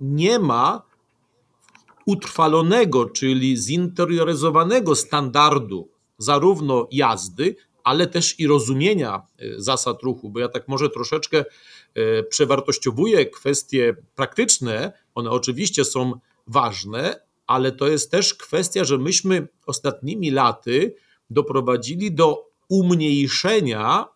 [0.00, 0.82] nie ma
[2.06, 10.48] utrwalonego, czyli zinterioryzowanego standardu zarówno jazdy, ale też i rozumienia e, zasad ruchu, bo ja
[10.48, 11.44] tak może troszeczkę
[11.94, 16.12] e, przewartościowuję kwestie praktyczne, one oczywiście są
[16.46, 20.94] ważne, ale to jest też kwestia, że myśmy ostatnimi laty
[21.30, 24.14] doprowadzili do umniejszenia,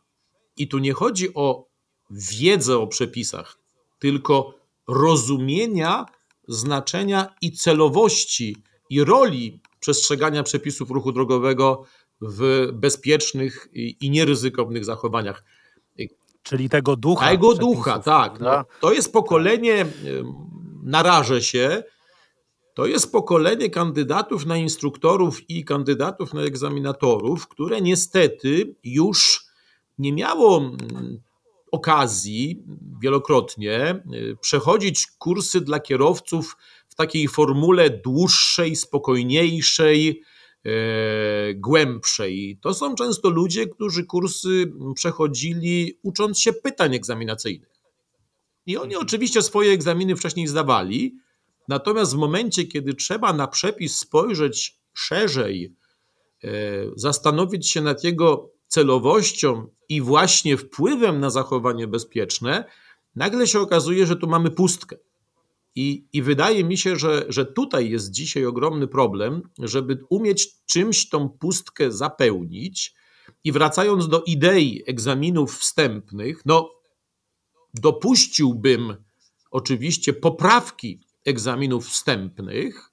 [0.56, 1.66] i tu nie chodzi o
[2.10, 3.58] wiedzę o przepisach,
[3.98, 4.54] tylko
[4.88, 6.06] rozumienia
[6.48, 8.56] znaczenia i celowości
[8.90, 11.84] i roli przestrzegania przepisów ruchu drogowego
[12.20, 15.44] w bezpiecznych i nieryzykownych zachowaniach.
[16.42, 17.30] Czyli tego ducha.
[17.30, 18.40] Tego ducha, tak.
[18.40, 19.86] No, to jest pokolenie,
[20.82, 21.82] narażę się,
[22.78, 29.46] to jest pokolenie kandydatów na instruktorów i kandydatów na egzaminatorów, które niestety już
[29.98, 31.20] nie miało mm,
[31.72, 32.64] okazji
[33.02, 36.56] wielokrotnie y, przechodzić kursy dla kierowców
[36.88, 40.22] w takiej formule dłuższej, spokojniejszej,
[40.64, 40.70] e,
[41.54, 42.58] głębszej.
[42.60, 47.72] To są często ludzie, którzy kursy przechodzili ucząc się pytań egzaminacyjnych.
[48.66, 49.02] I oni mhm.
[49.06, 51.27] oczywiście swoje egzaminy wcześniej zdawali,
[51.68, 55.74] Natomiast w momencie, kiedy trzeba na przepis spojrzeć szerzej,
[56.44, 56.50] e,
[56.96, 62.64] zastanowić się nad jego celowością i właśnie wpływem na zachowanie bezpieczne,
[63.16, 64.96] nagle się okazuje, że tu mamy pustkę.
[65.74, 71.08] I, I wydaje mi się, że, że tutaj jest dzisiaj ogromny problem, żeby umieć czymś
[71.08, 72.94] tą pustkę zapełnić.
[73.44, 76.70] I wracając do idei egzaminów wstępnych, no
[77.74, 78.96] dopuściłbym
[79.50, 82.90] oczywiście poprawki egzaminów wstępnych,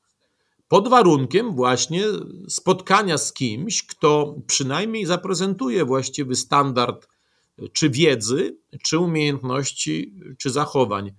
[0.68, 2.04] pod warunkiem właśnie
[2.50, 7.08] spotkania z kimś, kto przynajmniej zaprezentuje właściwy standard
[7.74, 11.12] czy wiedzy, czy umiejętności, czy zachowań.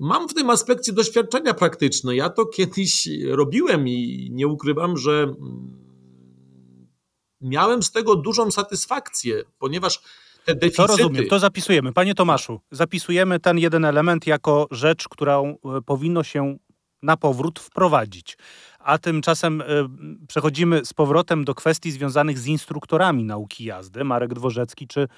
[0.00, 2.16] Mam w tym aspekcie doświadczenia praktyczne.
[2.16, 5.34] Ja to kiedyś robiłem i nie ukrywam, że
[7.40, 10.02] miałem z tego dużą satysfakcję, ponieważ
[10.44, 10.76] te deficyty...
[10.76, 11.92] To rozumiem, to zapisujemy.
[11.92, 16.56] Panie Tomaszu, zapisujemy ten jeden element jako rzecz, którą e, powinno się
[17.02, 18.38] na powrót wprowadzić.
[18.78, 19.64] A tymczasem y,
[20.28, 24.04] przechodzimy z powrotem do kwestii związanych z instruktorami nauki jazdy.
[24.04, 25.08] Marek Dworzecki, czy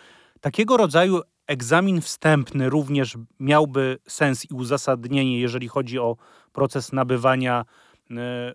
[0.40, 6.16] takiego rodzaju egzamin wstępny również miałby sens i uzasadnienie, jeżeli chodzi o
[6.52, 7.64] proces nabywania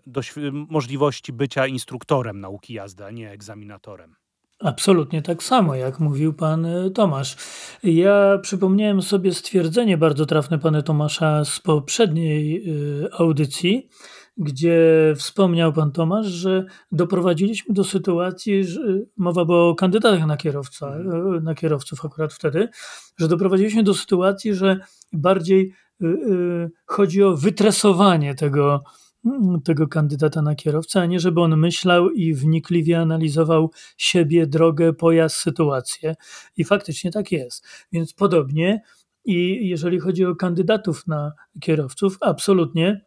[0.06, 4.16] doświ- możliwości bycia instruktorem nauki jazdy, a nie egzaminatorem.
[4.60, 7.36] Absolutnie tak samo, jak mówił pan y, Tomasz.
[7.82, 12.68] Ja przypomniałem sobie stwierdzenie bardzo trafne pana Tomasza z poprzedniej
[13.04, 13.88] y, audycji,
[14.36, 14.78] gdzie
[15.16, 18.80] wspomniał pan Tomasz, że doprowadziliśmy do sytuacji, że
[19.16, 20.96] mowa była o kandydatach na, kierowca,
[21.36, 22.68] y, na kierowców akurat wtedy,
[23.18, 24.80] że doprowadziliśmy do sytuacji, że
[25.12, 25.72] bardziej
[26.86, 28.84] chodzi o wytresowanie tego,
[29.64, 35.36] tego kandydata na kierowcę, a nie żeby on myślał i wnikliwie analizował siebie, drogę, pojazd,
[35.36, 36.14] sytuację.
[36.56, 37.66] I faktycznie tak jest.
[37.92, 38.82] Więc podobnie
[39.24, 43.04] i jeżeli chodzi o kandydatów na kierowców, absolutnie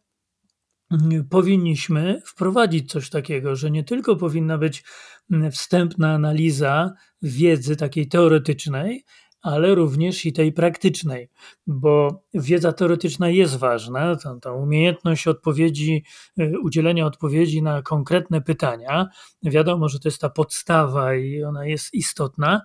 [0.91, 4.83] mm, powinniśmy wprowadzić coś takiego, że nie tylko powinna być
[5.31, 9.05] mm, wstępna analiza wiedzy takiej teoretycznej,
[9.43, 11.29] ale również i tej praktycznej,
[11.67, 16.03] bo wiedza teoretyczna jest ważna, ta, ta umiejętność odpowiedzi,
[16.39, 19.07] y, udzielenia odpowiedzi na konkretne pytania.
[19.43, 22.61] Wiadomo, że to jest ta podstawa i ona jest istotna,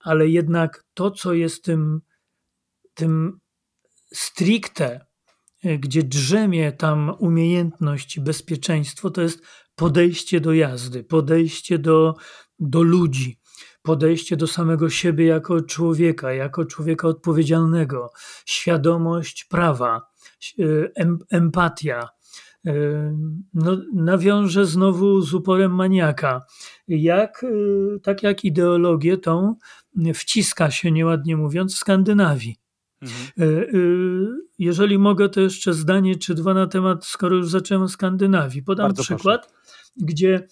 [0.00, 2.00] ale jednak to, co jest tym,
[2.94, 3.40] tym
[4.12, 5.06] stricte,
[5.64, 9.42] y, gdzie drzemie tam umiejętność i bezpieczeństwo, to jest
[9.74, 12.14] podejście do jazdy, podejście do,
[12.58, 13.38] do ludzi
[13.86, 18.10] podejście do samego siebie jako człowieka, jako człowieka odpowiedzialnego,
[18.44, 20.02] świadomość prawa,
[21.30, 22.08] empatia.
[22.66, 22.72] E,
[23.54, 26.44] no, nawiążę znowu z uporem maniaka.
[26.88, 29.54] Jak, e, tak jak ideologię tą
[30.14, 32.56] wciska się, nieładnie mówiąc, w Skandynawii.
[33.02, 33.28] Mhm.
[33.38, 33.66] E,
[34.58, 38.62] jeżeli mogę, to jeszcze zdanie czy dwa na temat, skoro już zacząłem Skandynawii.
[38.62, 39.82] Podam Bardzo przykład, proszę.
[39.96, 40.46] gdzie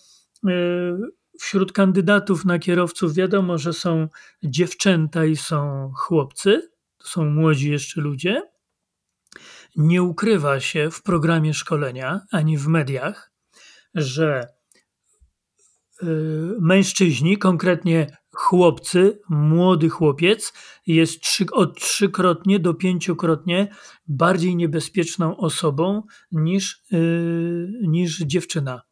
[1.40, 4.08] wśród kandydatów na kierowców wiadomo, że są
[4.42, 8.42] dziewczęta i są chłopcy, to są młodzi jeszcze ludzie.
[9.76, 13.32] Nie ukrywa się w programie szkolenia ani w mediach,
[13.94, 14.48] że
[16.02, 16.06] y,
[16.60, 20.52] mężczyźni, konkretnie chłopcy, młody chłopiec,
[20.86, 21.20] jest
[21.52, 23.68] od trzykrotnie do pięciokrotnie
[24.06, 28.82] bardziej niebezpieczną osobą niż, yy, niż dziewczyna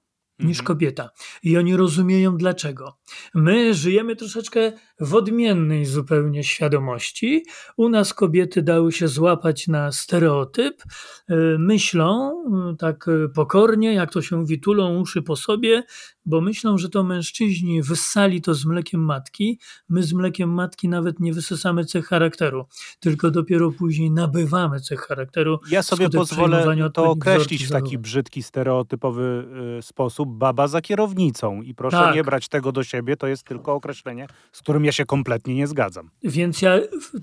[0.44, 0.66] niż mhm.
[0.66, 1.10] kobieta.
[1.42, 2.98] I oni rozumieją dlaczego.
[3.34, 7.44] My żyjemy troszeczkę w odmiennej zupełnie świadomości.
[7.76, 10.82] U nas kobiety dały się złapać na stereotyp,
[11.28, 12.32] e, myślą
[12.72, 15.82] e, tak pokornie, jak to się mówi, tulą uszy po sobie,
[16.26, 19.58] bo myślą, że to mężczyźni wyssali to z mlekiem matki.
[19.88, 22.66] My z mlekiem matki nawet nie wysysamy cech charakteru,
[23.00, 25.58] tylko dopiero później nabywamy cech charakteru.
[25.70, 29.48] Ja sobie pozwolę to określić w taki brzydki, stereotypowy
[29.80, 30.31] sposób.
[30.32, 32.14] Baba za kierownicą i proszę tak.
[32.14, 35.66] nie brać tego do siebie, to jest tylko określenie, z którym ja się kompletnie nie
[35.66, 36.10] zgadzam.
[36.22, 36.78] Więc ja,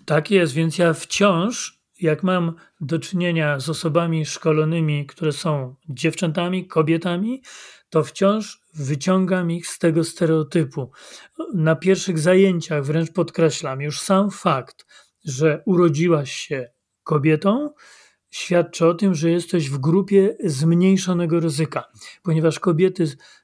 [0.06, 6.68] tak jest, więc ja wciąż, jak mam do czynienia z osobami szkolonymi, które są dziewczętami,
[6.68, 7.42] kobietami,
[7.90, 10.92] to wciąż wyciągam ich z tego stereotypu.
[11.54, 14.86] Na pierwszych zajęciach wręcz podkreślam, już sam fakt,
[15.26, 16.72] że urodziłaś się
[17.04, 17.70] kobietą,
[18.30, 21.84] świadczy o tym, że jesteś w grupie zmniejszonego ryzyka,
[22.24, 23.04] ponieważ kobiety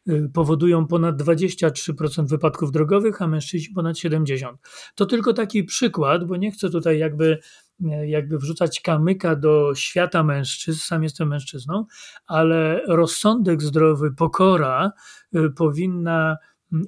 [0.09, 4.55] y, powodują ponad 23% wypadków drogowych, a mężczyźni ponad 70%.
[4.95, 7.39] To tylko taki przykład, bo nie chcę tutaj jakby,
[7.85, 11.85] e, jakby wrzucać kamyka do świata mężczyzn, sam jestem mężczyzną,
[12.27, 14.91] ale rozsądek zdrowy, pokora
[15.35, 16.37] y, powinna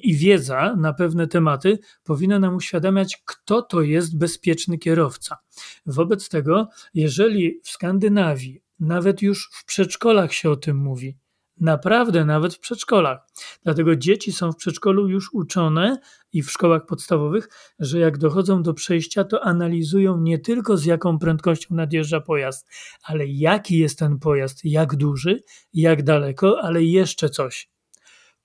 [0.02, 5.38] i wiedza na pewne tematy powinna nam uświadamiać, kto to jest bezpieczny kierowca.
[5.86, 11.17] Wobec tego, jeżeli w Skandynawii, nawet już w przedszkolach się o tym mówi,
[11.60, 13.19] naprawdę nawet w przedszkolach,
[13.63, 16.00] dlatego dzieci są w przedszkolu już uczone
[16.34, 21.19] i w szkołach podstawowych, że jak dochodzą do przejścia, to analizują nie tylko z jaką
[21.19, 22.67] prędkością nadjeżdża pojazd,
[23.04, 27.77] ale jaki jest ten pojazd, jak duży, jak daleko, ale jeszcze coś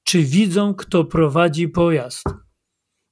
[0.05, 2.25] czy widzą, kto prowadzi pojazd.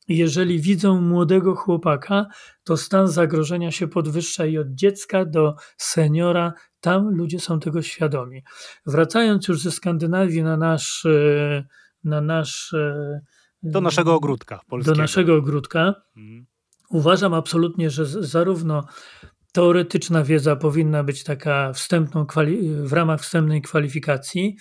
[0.08, 2.26] Jeżeli widzą młodego chłopaka,
[2.64, 8.42] to stan zagrożenia się podwyższa i od dziecka do seniora, tam ludzie są tego świadomi.
[8.86, 11.06] Wracając już ze Skandynawii na nasz.
[11.06, 11.64] E,
[12.04, 13.20] na nasz e,
[13.62, 14.96] do naszego ogródka polskiego.
[14.96, 15.94] Do naszego ogródka.
[16.16, 16.46] Mhm.
[16.90, 18.84] Uważam absolutnie, że zarówno
[19.52, 22.26] teoretyczna wiedza powinna być taka wstępną,
[22.82, 24.56] w ramach wstępnej kwalifikacji,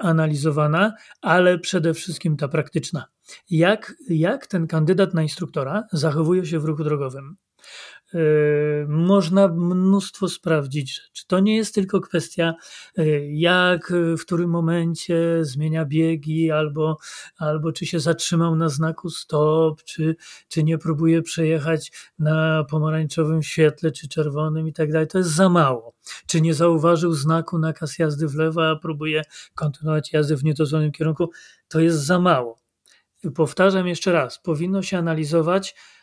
[0.00, 3.04] analizowana, ale przede wszystkim ta praktyczna.
[3.50, 7.36] Jak, jak ten kandydat na instruktora zachowuje się w ruchu drogowym?
[8.88, 11.26] Można mnóstwo sprawdzić rzeczy.
[11.26, 12.54] To nie jest tylko kwestia,
[13.28, 16.98] jak, w którym momencie zmienia biegi, albo,
[17.38, 20.16] albo czy się zatrzymał na znaku stop, czy,
[20.48, 25.08] czy nie próbuje przejechać na pomarańczowym świetle, czy czerwonym i tak dalej.
[25.08, 25.94] To jest za mało.
[26.26, 29.22] Czy nie zauważył znaku nakaz jazdy w lewo, a próbuje
[29.54, 31.30] kontynuować jazdę w niedozwolonym kierunku.
[31.68, 32.58] To jest za mało.
[33.34, 35.95] Powtarzam jeszcze raz, powinno się analizować Y,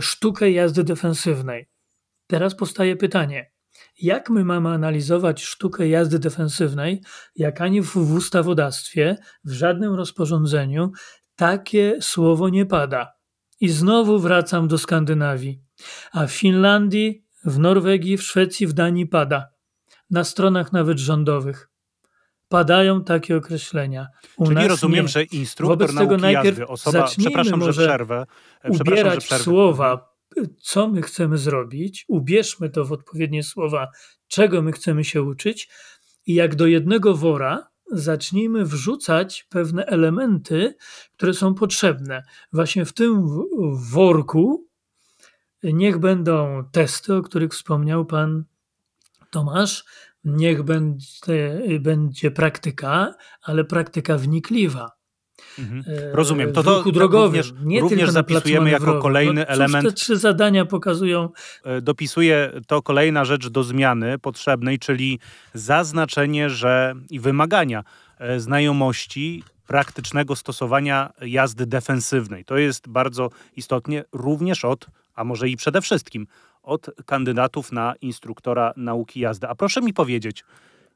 [0.00, 1.68] sztukę jazdy defensywnej.
[2.26, 3.52] Teraz powstaje pytanie,
[4.00, 7.02] jak my mamy analizować sztukę jazdy defensywnej,
[7.36, 10.92] jak ani w, w ustawodawstwie, w żadnym rozporządzeniu
[11.36, 13.12] takie słowo nie pada.
[13.60, 15.62] I znowu wracam do Skandynawii.
[16.12, 19.48] A w Finlandii, w Norwegii, w Szwecji, w Danii pada.
[20.10, 21.70] Na stronach nawet rządowych
[22.48, 24.06] padają takie określenia.
[24.36, 25.08] U Czyli rozumiem, nie.
[25.08, 28.26] że instruktor Wobec tego najpierw jazdy, osoba, przepraszam, że przerwę,
[28.68, 29.44] ubierać że przerwę.
[29.44, 30.14] słowa,
[30.60, 33.88] co my chcemy zrobić, ubierzmy to w odpowiednie słowa,
[34.28, 35.68] czego my chcemy się uczyć
[36.26, 40.74] i jak do jednego wora zacznijmy wrzucać pewne elementy,
[41.16, 42.22] które są potrzebne.
[42.52, 43.26] Właśnie w tym
[43.92, 44.68] worku
[45.62, 48.44] niech będą testy, o których wspomniał pan
[49.30, 49.84] Tomasz,
[50.24, 54.98] niech będzie, będzie praktyka, ale praktyka wnikliwa.
[55.58, 55.84] Mhm.
[55.86, 56.52] E, Rozumiem.
[56.52, 59.86] To, to, to drogowym, również, nie również zapisujemy jako kolejny no, element.
[59.86, 61.28] Te trzy zadania pokazują.
[61.64, 65.18] E, dopisuje to kolejna rzecz do zmiany potrzebnej, czyli
[65.54, 67.84] zaznaczenie, że i wymagania
[68.18, 72.44] e, znajomości praktycznego stosowania jazdy defensywnej.
[72.44, 76.26] To jest bardzo istotnie również od, a może i przede wszystkim
[76.68, 79.48] od kandydatów na instruktora nauki jazdy.
[79.48, 80.44] A proszę mi powiedzieć,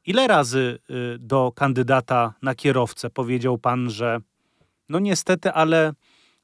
[0.07, 4.21] ile razy y, do kandydata na kierowcę powiedział pan, że
[4.89, 5.93] no niestety, ale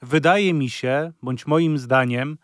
[0.03, 2.39] wydaje mi się, bądź moim zdaniem,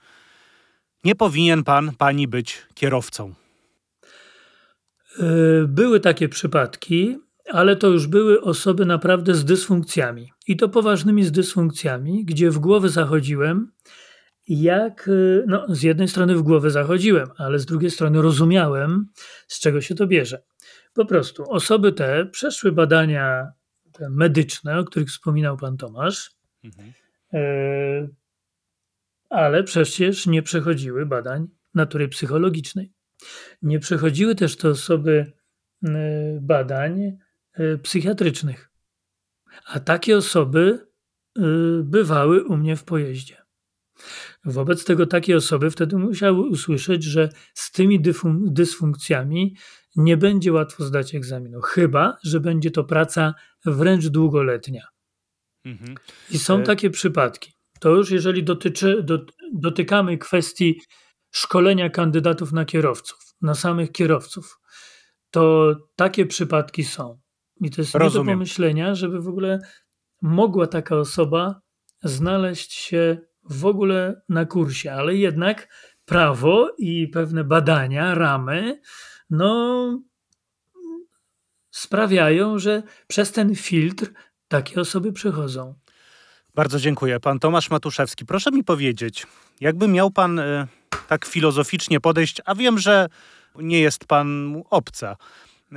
[1.05, 3.35] nie powinien pan, pani być kierowcą?
[5.21, 7.19] Y, były takie przypadki,
[7.53, 10.33] ale to już były osoby naprawdę z dysfunkcjami.
[10.47, 13.74] I to poważnymi z dysfunkcjami, gdzie w głowę zachodziłem
[14.49, 19.07] jak y, no, z jednej strony w głowę zachodziłem, ale z drugiej strony rozumiałem,
[19.49, 20.43] z czego się to bierze.
[20.95, 23.53] Po prostu osoby te przeszły badania
[23.93, 26.31] te medyczne, o których wspominał pan Tomasz,
[26.65, 26.93] mhm.
[27.35, 28.09] E,
[29.31, 32.93] ale przecież nie przechodziły badań natury psychologicznej.
[33.63, 35.33] Nie przechodziły też te osoby
[36.41, 37.19] badań
[37.53, 38.71] e, psychiatrycznych.
[39.67, 40.87] A takie osoby
[41.85, 43.37] bywały u mnie w pojeździe.
[44.45, 48.03] Wobec tego takie osoby wtedy musiały usłyszeć, że z tymi
[48.41, 49.57] dysfunkcjami
[49.97, 54.87] nie będzie łatwo zdać egzaminu, chyba że będzie to praca wręcz długoletnia.
[55.65, 55.95] Mhm.
[56.31, 57.53] I są e, takie przypadki.
[57.81, 59.19] To już jeżeli dotyczy, do,
[59.55, 60.81] dotykamy kwestii
[61.31, 64.59] szkolenia kandydatów na kierowców, na samych kierowców,
[65.31, 67.21] to takie przypadki są.
[67.61, 68.27] I to jest Rozumiem.
[68.27, 69.59] nie do pomyślenia, żeby w ogóle
[70.23, 71.61] mogła taka osoba
[72.03, 73.19] znaleźć się
[73.51, 75.69] w ogóle na kursie, ale jednak
[76.05, 78.81] prawo i pewne badania, ramy,
[79.31, 80.03] no
[81.71, 84.13] sprawiają, że przez ten filtr
[84.49, 85.75] takie osoby przechodzą.
[86.55, 87.21] Bardzo dziękuję.
[87.21, 89.27] Pan Tomasz Matuszewski, proszę mi powiedzieć,
[89.61, 90.67] jakby miał pan y,
[91.09, 93.09] tak filozoficznie podejść, a wiem, że
[93.55, 95.17] nie jest pan obca.
[95.73, 95.77] Y,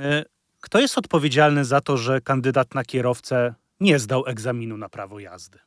[0.60, 5.58] kto jest odpowiedzialny za to, że kandydat na kierowcę nie zdał egzaminu na prawo jazdy?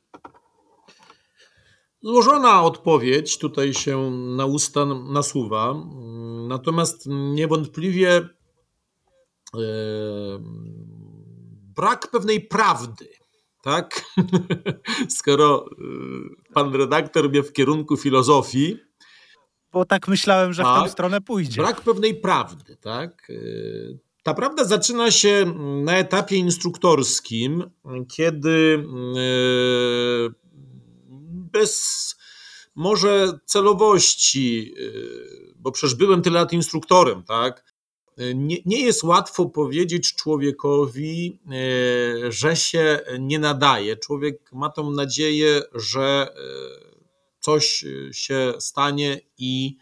[2.03, 5.75] Złożona odpowiedź tutaj się na usta nasuwa,
[6.47, 8.29] natomiast niewątpliwie e,
[11.75, 13.09] brak pewnej prawdy.
[13.63, 14.05] Tak?
[15.17, 18.77] Skoro e, pan redaktor mnie w kierunku filozofii.
[19.71, 21.61] Bo tak myślałem, że tak, w tę stronę pójdzie.
[21.61, 23.27] Brak pewnej prawdy, tak?
[23.29, 23.33] E,
[24.23, 25.45] ta prawda zaczyna się
[25.83, 27.63] na etapie instruktorskim,
[28.09, 28.85] kiedy
[31.51, 32.15] bez
[32.75, 37.71] może celowości, y, bo przecież byłem tyle lat instruktorem, tak?
[38.35, 41.39] Nie, nie jest łatwo powiedzieć człowiekowi,
[42.25, 43.97] y, że się nie nadaje.
[43.97, 46.91] Człowiek ma tą nadzieję, że y,
[47.39, 49.77] coś się stanie i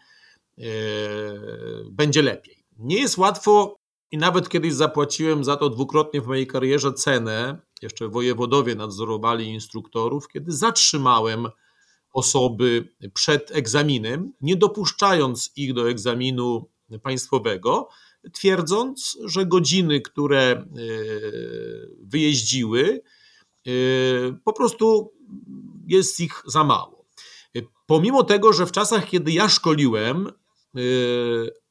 [1.90, 2.64] będzie lepiej.
[2.78, 3.76] Nie jest łatwo
[4.10, 7.58] i nawet kiedyś zapłaciłem za to dwukrotnie w mojej karierze cenę.
[7.82, 11.48] Jeszcze wojewodowie nadzorowali instruktorów, kiedy zatrzymałem
[12.12, 16.68] osoby przed egzaminem, nie dopuszczając ich do egzaminu
[17.02, 17.88] państwowego,
[18.32, 20.66] twierdząc, że godziny, które e,
[22.02, 23.02] wyjeździły,
[23.66, 23.70] e,
[24.44, 25.12] po prostu
[25.86, 27.00] jest ich za mało.
[27.86, 30.32] Pomimo tego, że w czasach, kiedy ja szkoliłem,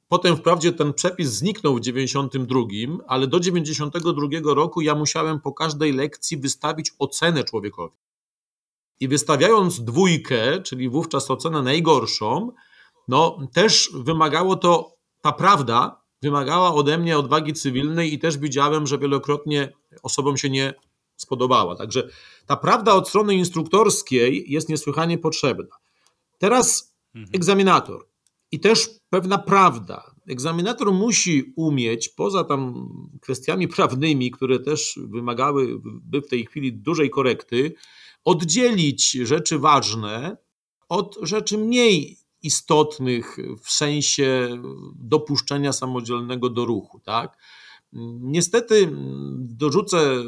[0.09, 2.59] Potem wprawdzie ten przepis zniknął w 92,
[3.07, 7.95] ale do 92 roku ja musiałem po każdej lekcji wystawić ocenę człowiekowi.
[8.99, 12.51] I wystawiając dwójkę, czyli wówczas ocenę najgorszą,
[13.07, 18.97] no też wymagało to, ta prawda wymagała ode mnie odwagi cywilnej i też widziałem, że
[18.97, 20.73] wielokrotnie osobom się nie
[21.15, 21.75] spodobała.
[21.75, 22.09] Także
[22.45, 25.75] ta prawda od strony instruktorskiej jest niesłychanie potrzebna.
[26.37, 27.35] Teraz mhm.
[27.35, 28.05] egzaminator
[28.51, 30.15] i też pewna prawda.
[30.27, 32.89] Egzaminator musi umieć, poza tam
[33.21, 37.73] kwestiami prawnymi, które też wymagałyby w tej chwili dużej korekty,
[38.25, 40.37] oddzielić rzeczy ważne
[40.89, 44.49] od rzeczy mniej istotnych w sensie
[44.95, 46.99] dopuszczenia samodzielnego do ruchu.
[46.99, 47.37] Tak?
[48.19, 48.89] Niestety
[49.37, 50.23] dorzucę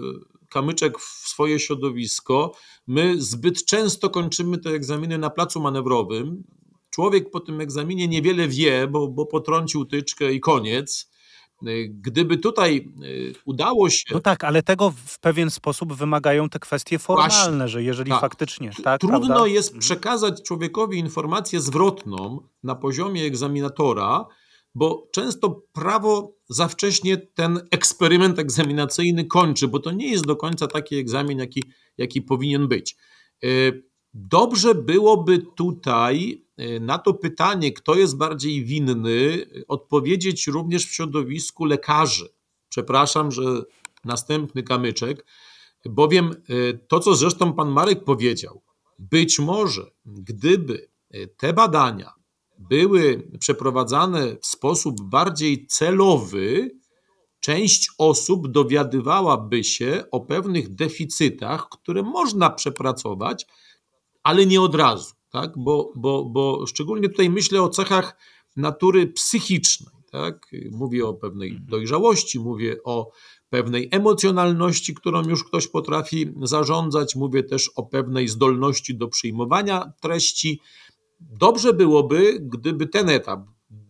[0.49, 2.55] kamyczek w swoje środowisko.
[2.87, 6.43] My zbyt często kończymy te egzaminy na placu manewrowym.
[6.91, 11.11] Człowiek po tym egzaminie niewiele wie, bo, bo potrącił tyczkę i koniec.
[11.89, 14.05] Gdyby tutaj y, udało się.
[14.13, 18.21] No tak, ale tego w pewien sposób wymagają te kwestie formalne, Właśnie, że jeżeli tak.
[18.21, 18.71] faktycznie.
[18.83, 19.47] Tak, Trudno prawda?
[19.47, 19.81] jest mhm.
[19.81, 24.25] przekazać człowiekowi informację zwrotną na poziomie egzaminatora,
[24.75, 30.67] bo często prawo za wcześnie ten eksperyment egzaminacyjny kończy, bo to nie jest do końca
[30.67, 31.63] taki egzamin, jaki,
[31.97, 32.95] jaki powinien być.
[34.13, 41.65] Dobrze byłoby tutaj y, na to pytanie, kto jest bardziej winny, odpowiedzieć również w środowisku
[41.65, 42.29] lekarzy.
[42.69, 43.41] Przepraszam, że
[44.05, 45.25] następny kamyczek,
[45.85, 48.61] bowiem y, to, co zresztą pan Marek powiedział,
[48.99, 50.91] być może gdyby
[51.37, 52.13] te badania
[52.59, 56.71] były przeprowadzane w sposób bardziej celowy,
[57.39, 63.45] część osób dowiadywałaby się o pewnych deficytach, które można przepracować,
[64.23, 65.51] ale nie od razu, tak?
[65.57, 68.17] bo, bo, bo szczególnie tutaj myślę o cechach
[68.55, 69.93] natury psychicznej.
[70.11, 70.51] Tak?
[70.71, 71.69] Mówię o pewnej mhm.
[71.69, 73.11] dojrzałości, mówię o
[73.49, 80.61] pewnej emocjonalności, którą już ktoś potrafi zarządzać, mówię też o pewnej zdolności do przyjmowania treści,
[81.29, 83.39] Dobrze byłoby, gdyby ten etap,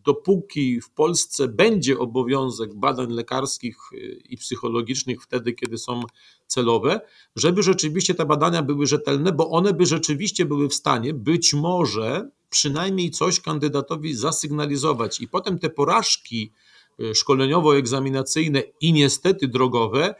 [0.05, 6.01] dopóki w Polsce będzie obowiązek badań lekarskich y, i psychologicznych wtedy, kiedy są
[6.47, 7.01] celowe,
[7.35, 12.29] żeby rzeczywiście te badania były rzetelne, bo one by rzeczywiście były w stanie być może
[12.49, 15.21] przynajmniej coś kandydatowi zasygnalizować.
[15.21, 16.51] I potem te porażki
[16.99, 20.15] y, szkoleniowo-egzaminacyjne i niestety drogowe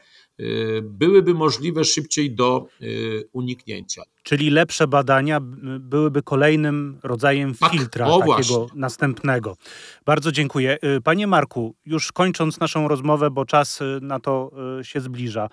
[0.82, 4.02] byłyby możliwe szybciej do y, uniknięcia.
[4.22, 5.40] Czyli lepsze badania
[5.80, 8.56] byłyby kolejnym rodzajem tak, filtra takiego właśnie.
[8.74, 9.56] następnego.
[10.04, 10.78] Bardzo dziękuję.
[10.96, 14.50] Y, panie Marku, już kończąc naszą rozmowę, bo czas na to
[14.82, 15.48] się zbliża.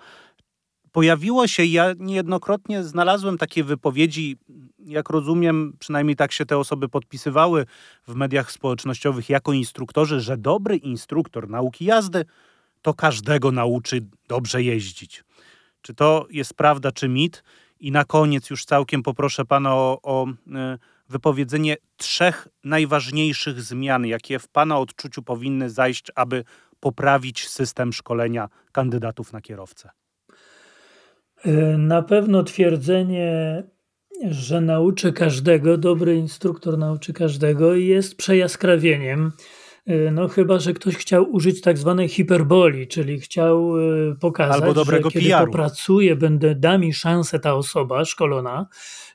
[0.92, 4.36] Pojawiło się, ja niejednokrotnie znalazłem takie wypowiedzi,
[4.78, 7.66] jak rozumiem, przynajmniej tak się te osoby podpisywały
[8.08, 12.24] w mediach społecznościowych jako instruktorzy, że dobry instruktor nauki jazdy
[12.82, 15.24] to każdego nauczy dobrze jeździć.
[15.82, 17.42] Czy to jest prawda, czy mit?
[17.80, 20.78] I na koniec już całkiem poproszę Pana o, o e,
[21.08, 26.44] wypowiedzenie trzech najważniejszych zmian, jakie w Pana odczuciu powinny zajść, aby
[26.80, 29.90] poprawić system szkolenia kandydatów na kierowcę.
[31.44, 33.62] E, na pewno twierdzenie,
[34.30, 39.32] że nauczy każdego, dobry instruktor nauczy każdego, jest przejaskrawieniem
[40.12, 45.10] no chyba, że ktoś chciał użyć tak zwanej hiperboli, czyli chciał e, pokazać, Albo dobrego
[45.10, 48.66] że kiedy popracuję, będę, da mi szansę ta osoba szkolona,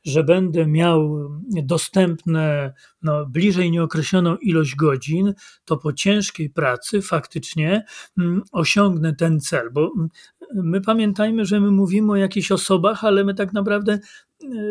[0.04, 1.30] że będę miał
[1.64, 5.34] dostępne no, bliżej nieokreśloną ilość godzin,
[5.66, 7.86] to po ciężkiej pracy faktycznie
[8.18, 10.10] mm, osiągnę ten cel, bo mm,
[10.56, 14.00] my pamiętajmy, że my mówimy o jakichś osobach, ale my tak naprawdę e,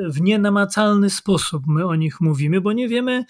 [0.09, 3.25] w nienamacalny sposób my o nich mówimy, bo nie wiemy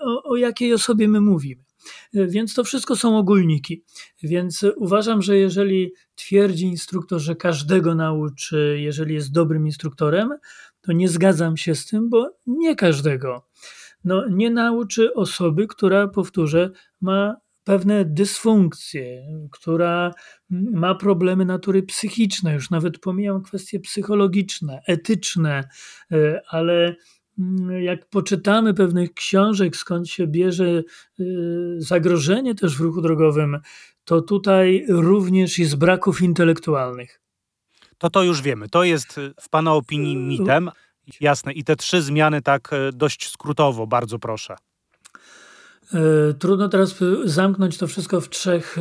[0.00, 1.71] o, o jakiej osobie my mówimy.
[2.12, 3.84] Więc to wszystko są ogólniki.
[4.22, 10.30] Więc uważam, że jeżeli twierdzi instruktor, że każdego nauczy, jeżeli jest dobrym instruktorem,
[10.80, 13.46] to nie zgadzam się z tym, bo nie każdego.
[14.04, 16.70] No, nie nauczy osoby, która, powtórzę,
[17.00, 20.12] ma pewne dysfunkcje, która
[20.50, 25.68] ma problemy natury psychicznej, już nawet pomijam kwestie psychologiczne, etyczne,
[26.12, 26.96] e, ale
[27.80, 30.82] jak poczytamy pewnych książek, skąd się bierze
[31.20, 33.58] y, zagrożenie też w ruchu drogowym,
[34.04, 37.20] to tutaj również jest braków intelektualnych.
[37.98, 38.68] To to już wiemy.
[38.68, 40.70] To jest w Pana opinii mitem.
[41.20, 41.52] Jasne.
[41.52, 44.56] I te trzy zmiany tak dość skrótowo, bardzo proszę.
[46.38, 48.76] Trudno teraz zamknąć to wszystko w trzech.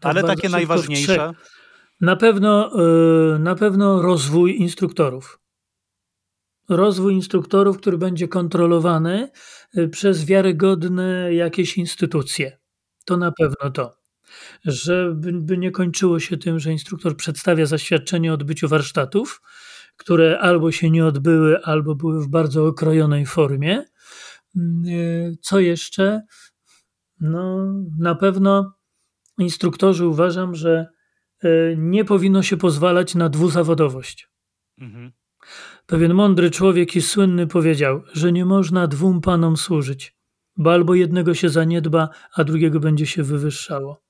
[0.00, 1.32] Tak Ale takie najważniejsze.
[2.00, 2.70] Na pewno,
[3.38, 5.38] na pewno rozwój instruktorów
[6.68, 9.30] rozwój instruktorów, który będzie kontrolowany
[9.78, 12.58] y, przez wiarygodne jakieś instytucje.
[13.04, 13.96] To na pewno to.
[14.64, 19.42] Żeby nie kończyło się tym, że instruktor przedstawia zaświadczenie o odbyciu warsztatów,
[19.96, 23.84] które albo się nie odbyły, albo były w bardzo okrojonej formie.
[24.56, 26.22] Mm, y, co jeszcze?
[27.20, 27.66] No,
[27.98, 28.74] na pewno
[29.38, 30.86] instruktorzy uważam, że
[31.44, 34.28] y, nie powinno się pozwalać na dwuzawodowość.
[34.78, 35.12] Mhm.
[35.86, 40.14] Pewien mądry człowiek i słynny powiedział, że nie można dwóm panom służyć,
[40.56, 44.04] bo albo jednego się zaniedba, a drugiego będzie się wywyższało.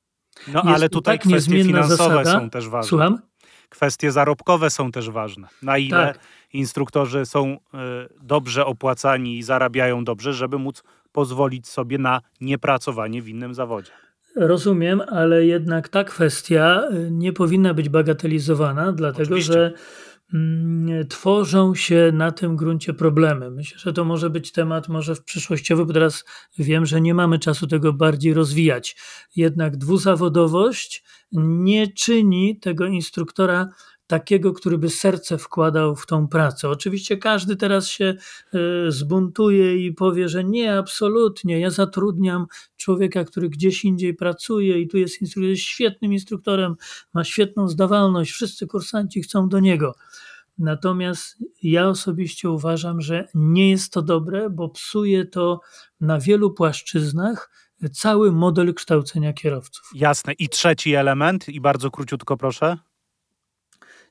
[0.49, 2.41] No Jest ale tutaj tak kwestie finansowe zasada.
[2.41, 2.89] są też ważne.
[2.89, 3.19] Słucham?
[3.69, 5.49] Kwestie zarobkowe są też ważne.
[5.63, 6.19] Na ile tak.
[6.53, 7.59] instruktorzy są y,
[8.23, 10.83] dobrze opłacani i zarabiają dobrze, żeby móc
[11.13, 13.91] pozwolić sobie na niepracowanie w innym zawodzie.
[14.37, 19.53] Rozumiem, ale jednak ta kwestia y, nie powinna być bagatelizowana, dlatego Oczywiście.
[19.53, 19.73] że
[21.09, 23.51] tworzą się na tym gruncie problemy.
[23.51, 26.25] Myślę, że to może być temat może w przyszłościowy, bo teraz
[26.59, 28.97] wiem, że nie mamy czasu tego bardziej rozwijać.
[29.37, 33.69] Jednak dwuzawodowość nie czyni tego instruktora
[34.07, 36.69] takiego, który by serce wkładał w tą pracę.
[36.69, 38.05] Oczywiście każdy teraz się
[38.55, 42.47] e, zbuntuje i powie, że nie, absolutnie, ja zatrudniam
[42.77, 46.75] człowieka, który gdzieś indziej pracuje i tu jest instruktor, jest świetnym instruktorem,
[47.15, 49.95] ma świetną zdawalność, wszyscy kursanci chcą do niego.
[50.59, 55.61] Natomiast ja osobiście uważam, że nie jest to dobre, bo psuje to
[56.01, 57.51] na wielu płaszczyznach
[57.93, 59.91] cały model kształcenia kierowców.
[59.95, 60.33] Jasne.
[60.33, 62.79] I trzeci element, i bardzo króciutko proszę.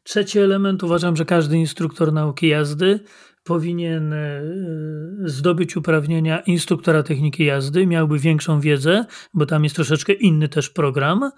[0.03, 2.99] Trzeci element uważam, że każdy instruktor nauki jazdy
[3.43, 4.41] powinien e,
[5.25, 11.31] zdobyć uprawnienia instruktora techniki jazdy, miałby większą wiedzę, bo tam jest troszeczkę inny też program,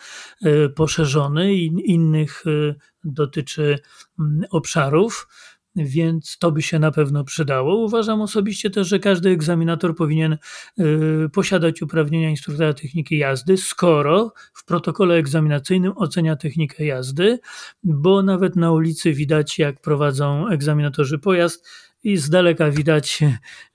[0.43, 3.79] e, poszerzony i innych e, dotyczy
[4.19, 5.27] mm, obszarów
[5.75, 7.85] więc to by się na pewno przydało.
[7.85, 10.37] Uważam osobiście też, że każdy egzaminator powinien
[10.79, 17.39] y, posiadać uprawnienia instruktora techniki jazdy, skoro w protokole egzaminacyjnym ocenia technikę jazdy,
[17.83, 21.67] bo nawet na ulicy widać, jak prowadzą egzaminatorzy pojazd
[22.03, 23.19] i z daleka widać,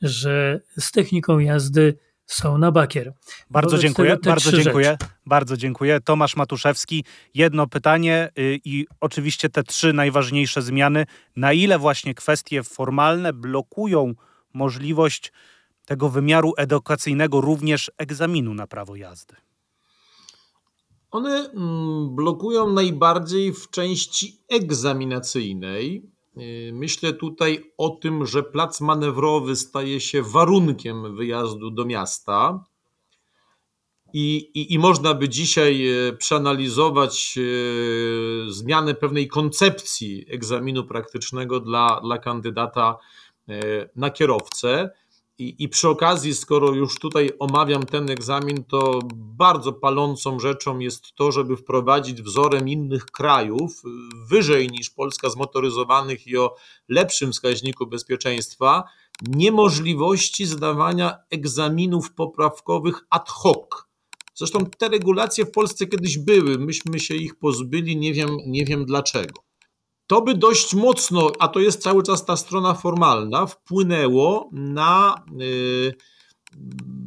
[0.03, 1.94] że z techniką jazdy
[2.32, 3.12] są na bakier.
[3.50, 5.06] Bardzo Wobec dziękuję, bardzo dziękuję, rzeczy.
[5.26, 6.00] bardzo dziękuję.
[6.00, 7.04] Tomasz Matuszewski,
[7.34, 11.06] jedno pytanie y, i oczywiście te trzy najważniejsze zmiany.
[11.36, 14.14] Na ile właśnie kwestie formalne blokują
[14.52, 15.32] możliwość
[15.86, 19.34] tego wymiaru edukacyjnego również egzaminu na prawo jazdy?
[21.10, 26.10] One mm, blokują najbardziej w części egzaminacyjnej,
[26.72, 32.64] myślę tutaj o tym, że plac manewrowy staje się warunkiem wyjazdu do miasta.
[34.12, 42.00] I, i, I można by dzisiaj y, przeanalizować y, zmianę pewnej koncepcji egzaminu praktycznego dla,
[42.00, 42.98] dla kandydata
[43.96, 44.90] na kierowcę.
[45.41, 51.14] I, I przy okazji, skoro już tutaj omawiam ten egzamin, to bardzo palącą rzeczą jest
[51.14, 53.82] to, żeby wprowadzić wzorem innych krajów,
[54.28, 56.55] wyżej niż Polska zmotoryzowanych i o
[56.88, 58.84] lepszym wskaźniku bezpieczeństwa,
[59.28, 63.84] niemożliwości zdawania egzaminów poprawkowych ad hoc.
[64.34, 68.84] Zresztą te regulacje w Polsce kiedyś były, myśmy się ich pozbyli, nie wiem, nie wiem
[68.84, 69.49] dlaczego.
[70.11, 75.94] To by dość mocno, a to jest cały czas ta strona formalna, wpłynęło na y,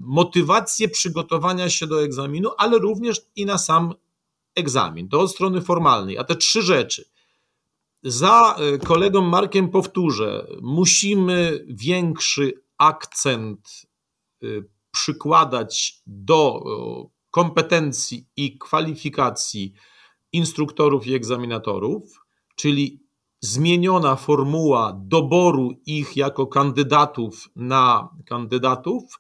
[0.01, 3.93] motywację przygotowania się do egzaminu, ale również i na sam
[4.55, 5.09] egzamin.
[5.09, 6.17] To od strony formalnej.
[6.17, 7.05] A te trzy rzeczy.
[8.03, 13.81] Za y, kolegą Markiem powtórzę, musimy większy akcent
[14.43, 16.63] y, przykładać do
[17.31, 19.73] kompetencji i kwalifikacji
[20.31, 22.22] instruktorów i egzaminatorów
[22.55, 23.03] czyli
[23.41, 29.19] zmieniona formuła doboru ich jako kandydatów na kandydatów,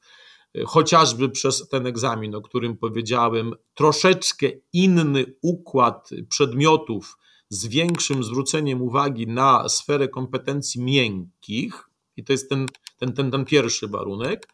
[0.65, 7.17] chociażby przez ten egzamin, o którym powiedziałem, troszeczkę inny układ przedmiotów
[7.49, 12.67] z większym zwróceniem uwagi na sferę kompetencji miękkich, i to jest ten,
[12.97, 14.47] ten, ten, ten pierwszy warunek.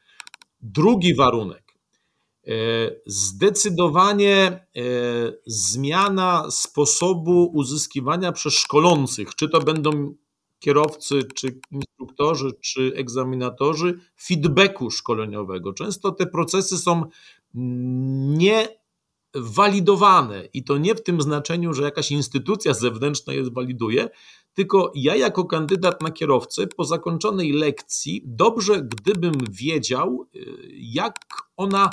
[0.61, 1.68] Drugi warunek E,
[3.05, 4.61] zdecydowanie e,
[5.45, 10.13] zmiana sposobu uzyskiwania przez szkolących, czy to będą
[10.59, 15.73] kierowcy, czy instruktorzy, czy egzaminatorzy, feedbacku szkoleniowego.
[15.73, 17.03] Często te procesy są
[19.33, 24.09] niewalidowane i to nie w tym znaczeniu, że jakaś instytucja zewnętrzna je waliduje,
[24.53, 30.39] tylko ja jako kandydat na kierowcę po zakończonej lekcji dobrze gdybym wiedział, e,
[30.73, 31.15] jak
[31.57, 31.89] ona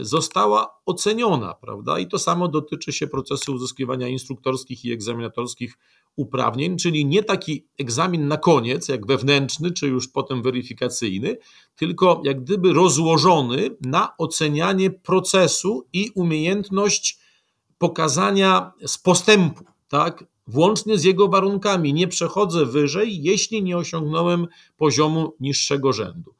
[0.00, 1.98] została oceniona, prawda?
[1.98, 5.78] I to samo dotyczy się procesu uzyskiwania instruktorskich i egzaminatorskich
[6.16, 11.36] uprawnień, czyli nie taki egzamin na koniec, jak wewnętrzny, czy już potem weryfikacyjny,
[11.76, 17.18] tylko jak gdyby rozłożony na ocenianie procesu i umiejętność
[17.78, 20.24] pokazania z postępu, tak?
[20.46, 21.94] Włącznie z jego warunkami.
[21.94, 24.46] Nie przechodzę wyżej, jeśli nie osiągnąłem
[24.76, 26.34] poziomu niższego rzędu.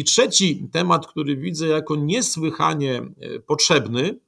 [0.00, 4.20] I trzeci temat, który widzę jako niesłychanie e, potrzebny,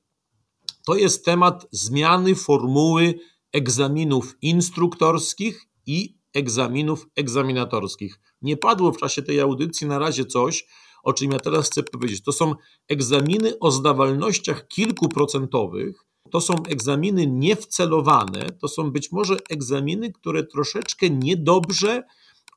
[0.86, 3.14] to jest temat zmiany formuły
[3.52, 8.20] egzaminów instruktorskich i egzaminów egzaminatorskich.
[8.42, 10.66] Nie padło w czasie tej audycji na razie coś,
[11.02, 12.22] o czym ja teraz chcę powiedzieć.
[12.22, 12.54] To są
[12.88, 21.10] egzaminy o zdawalnościach kilkuprocentowych, to są egzaminy niewcelowane, to są być może egzaminy, które troszeczkę
[21.10, 22.02] niedobrze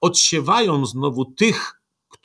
[0.02, 1.75] odsiewają znowu tych,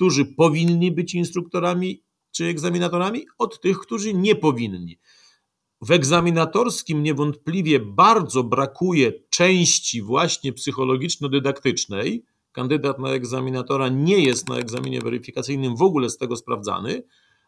[0.00, 4.98] którzy powinni być instruktorami czy egzaminatorami, od tych, którzy nie powinni.
[5.80, 12.24] W egzaminatorskim niewątpliwie bardzo brakuje części właśnie psychologiczno-dydaktycznej.
[12.52, 17.02] Kandydat na egzaminatora nie jest na egzaminie weryfikacyjnym w ogóle z tego sprawdzany,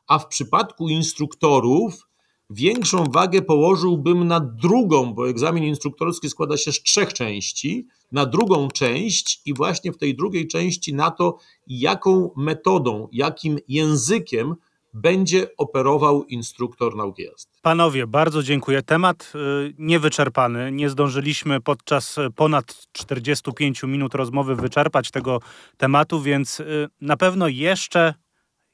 [0.07, 2.09] a w przypadku instruktorów
[2.53, 8.69] większą wagę położyłbym na drugą, bo egzamin instruktorski składa się z trzech części, na drugą
[8.69, 14.55] część i właśnie w tej drugiej części na to, jaką metodą, jakim językiem
[14.95, 17.53] będzie operował instruktor nauki jazdy.
[17.63, 18.83] Panowie, bardzo dziękuję.
[18.83, 20.73] Temat y, niewyczerpany.
[20.73, 25.41] Nie zdążyliśmy podczas ponad 45 minut rozmowy wyczerpać tego
[25.77, 28.15] tematu, więc y, na pewno jeszcze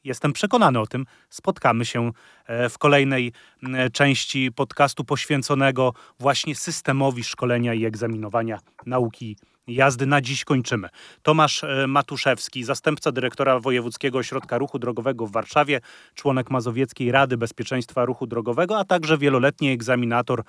[0.04, 2.12] jestem przekonany o tym, spotkamy się
[2.46, 3.32] e, w kolejnej
[3.92, 9.36] części podcastu poświęconego właśnie systemowi szkolenia i egzaminowania nauki
[9.66, 10.06] jazdy.
[10.06, 10.88] Na dziś kończymy.
[11.22, 15.80] Tomasz e, Matuszewski, zastępca dyrektora Wojewódzkiego Ośrodka Ruchu Drogowego w Warszawie,
[16.14, 20.42] członek Mazowieckiej Rady Bezpieczeństwa Ruchu Drogowego, a także wieloletni egzaminator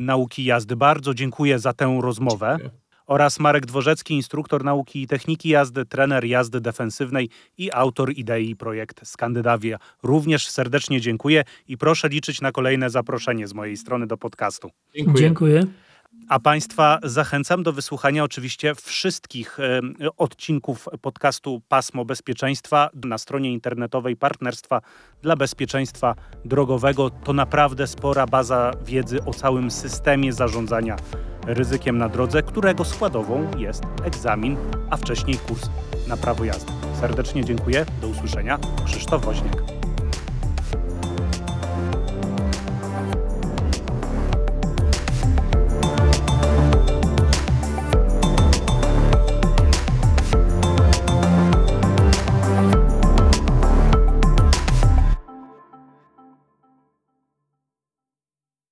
[0.00, 0.76] nauki jazdy.
[0.76, 2.56] Bardzo dziękuję za tę rozmowę.
[2.58, 2.81] Dziękuję.
[3.12, 9.08] Oraz Marek Dworzecki, instruktor nauki i techniki jazdy, trener jazdy defensywnej i autor idei projekt
[9.08, 9.78] Skandynawia.
[10.02, 14.70] Również serdecznie dziękuję i proszę liczyć na kolejne zaproszenie z mojej strony do podcastu.
[14.94, 15.16] Dziękuję.
[15.16, 15.66] Dziękuję.
[16.28, 19.80] A Państwa zachęcam do wysłuchania oczywiście wszystkich e,
[20.16, 24.80] odcinków podcastu Pasmo Bezpieczeństwa na stronie internetowej Partnerstwa
[25.22, 26.14] dla Bezpieczeństwa
[26.44, 27.10] Drogowego.
[27.10, 30.96] To naprawdę spora baza wiedzy o całym systemie zarządzania
[31.46, 34.56] ryzykiem na drodze, którego składową jest egzamin,
[34.90, 35.70] a wcześniej kurs
[36.08, 36.72] na prawo jazdy.
[37.00, 37.86] Serdecznie dziękuję.
[38.00, 38.58] Do usłyszenia.
[38.86, 39.81] Krzysztof Woźniak.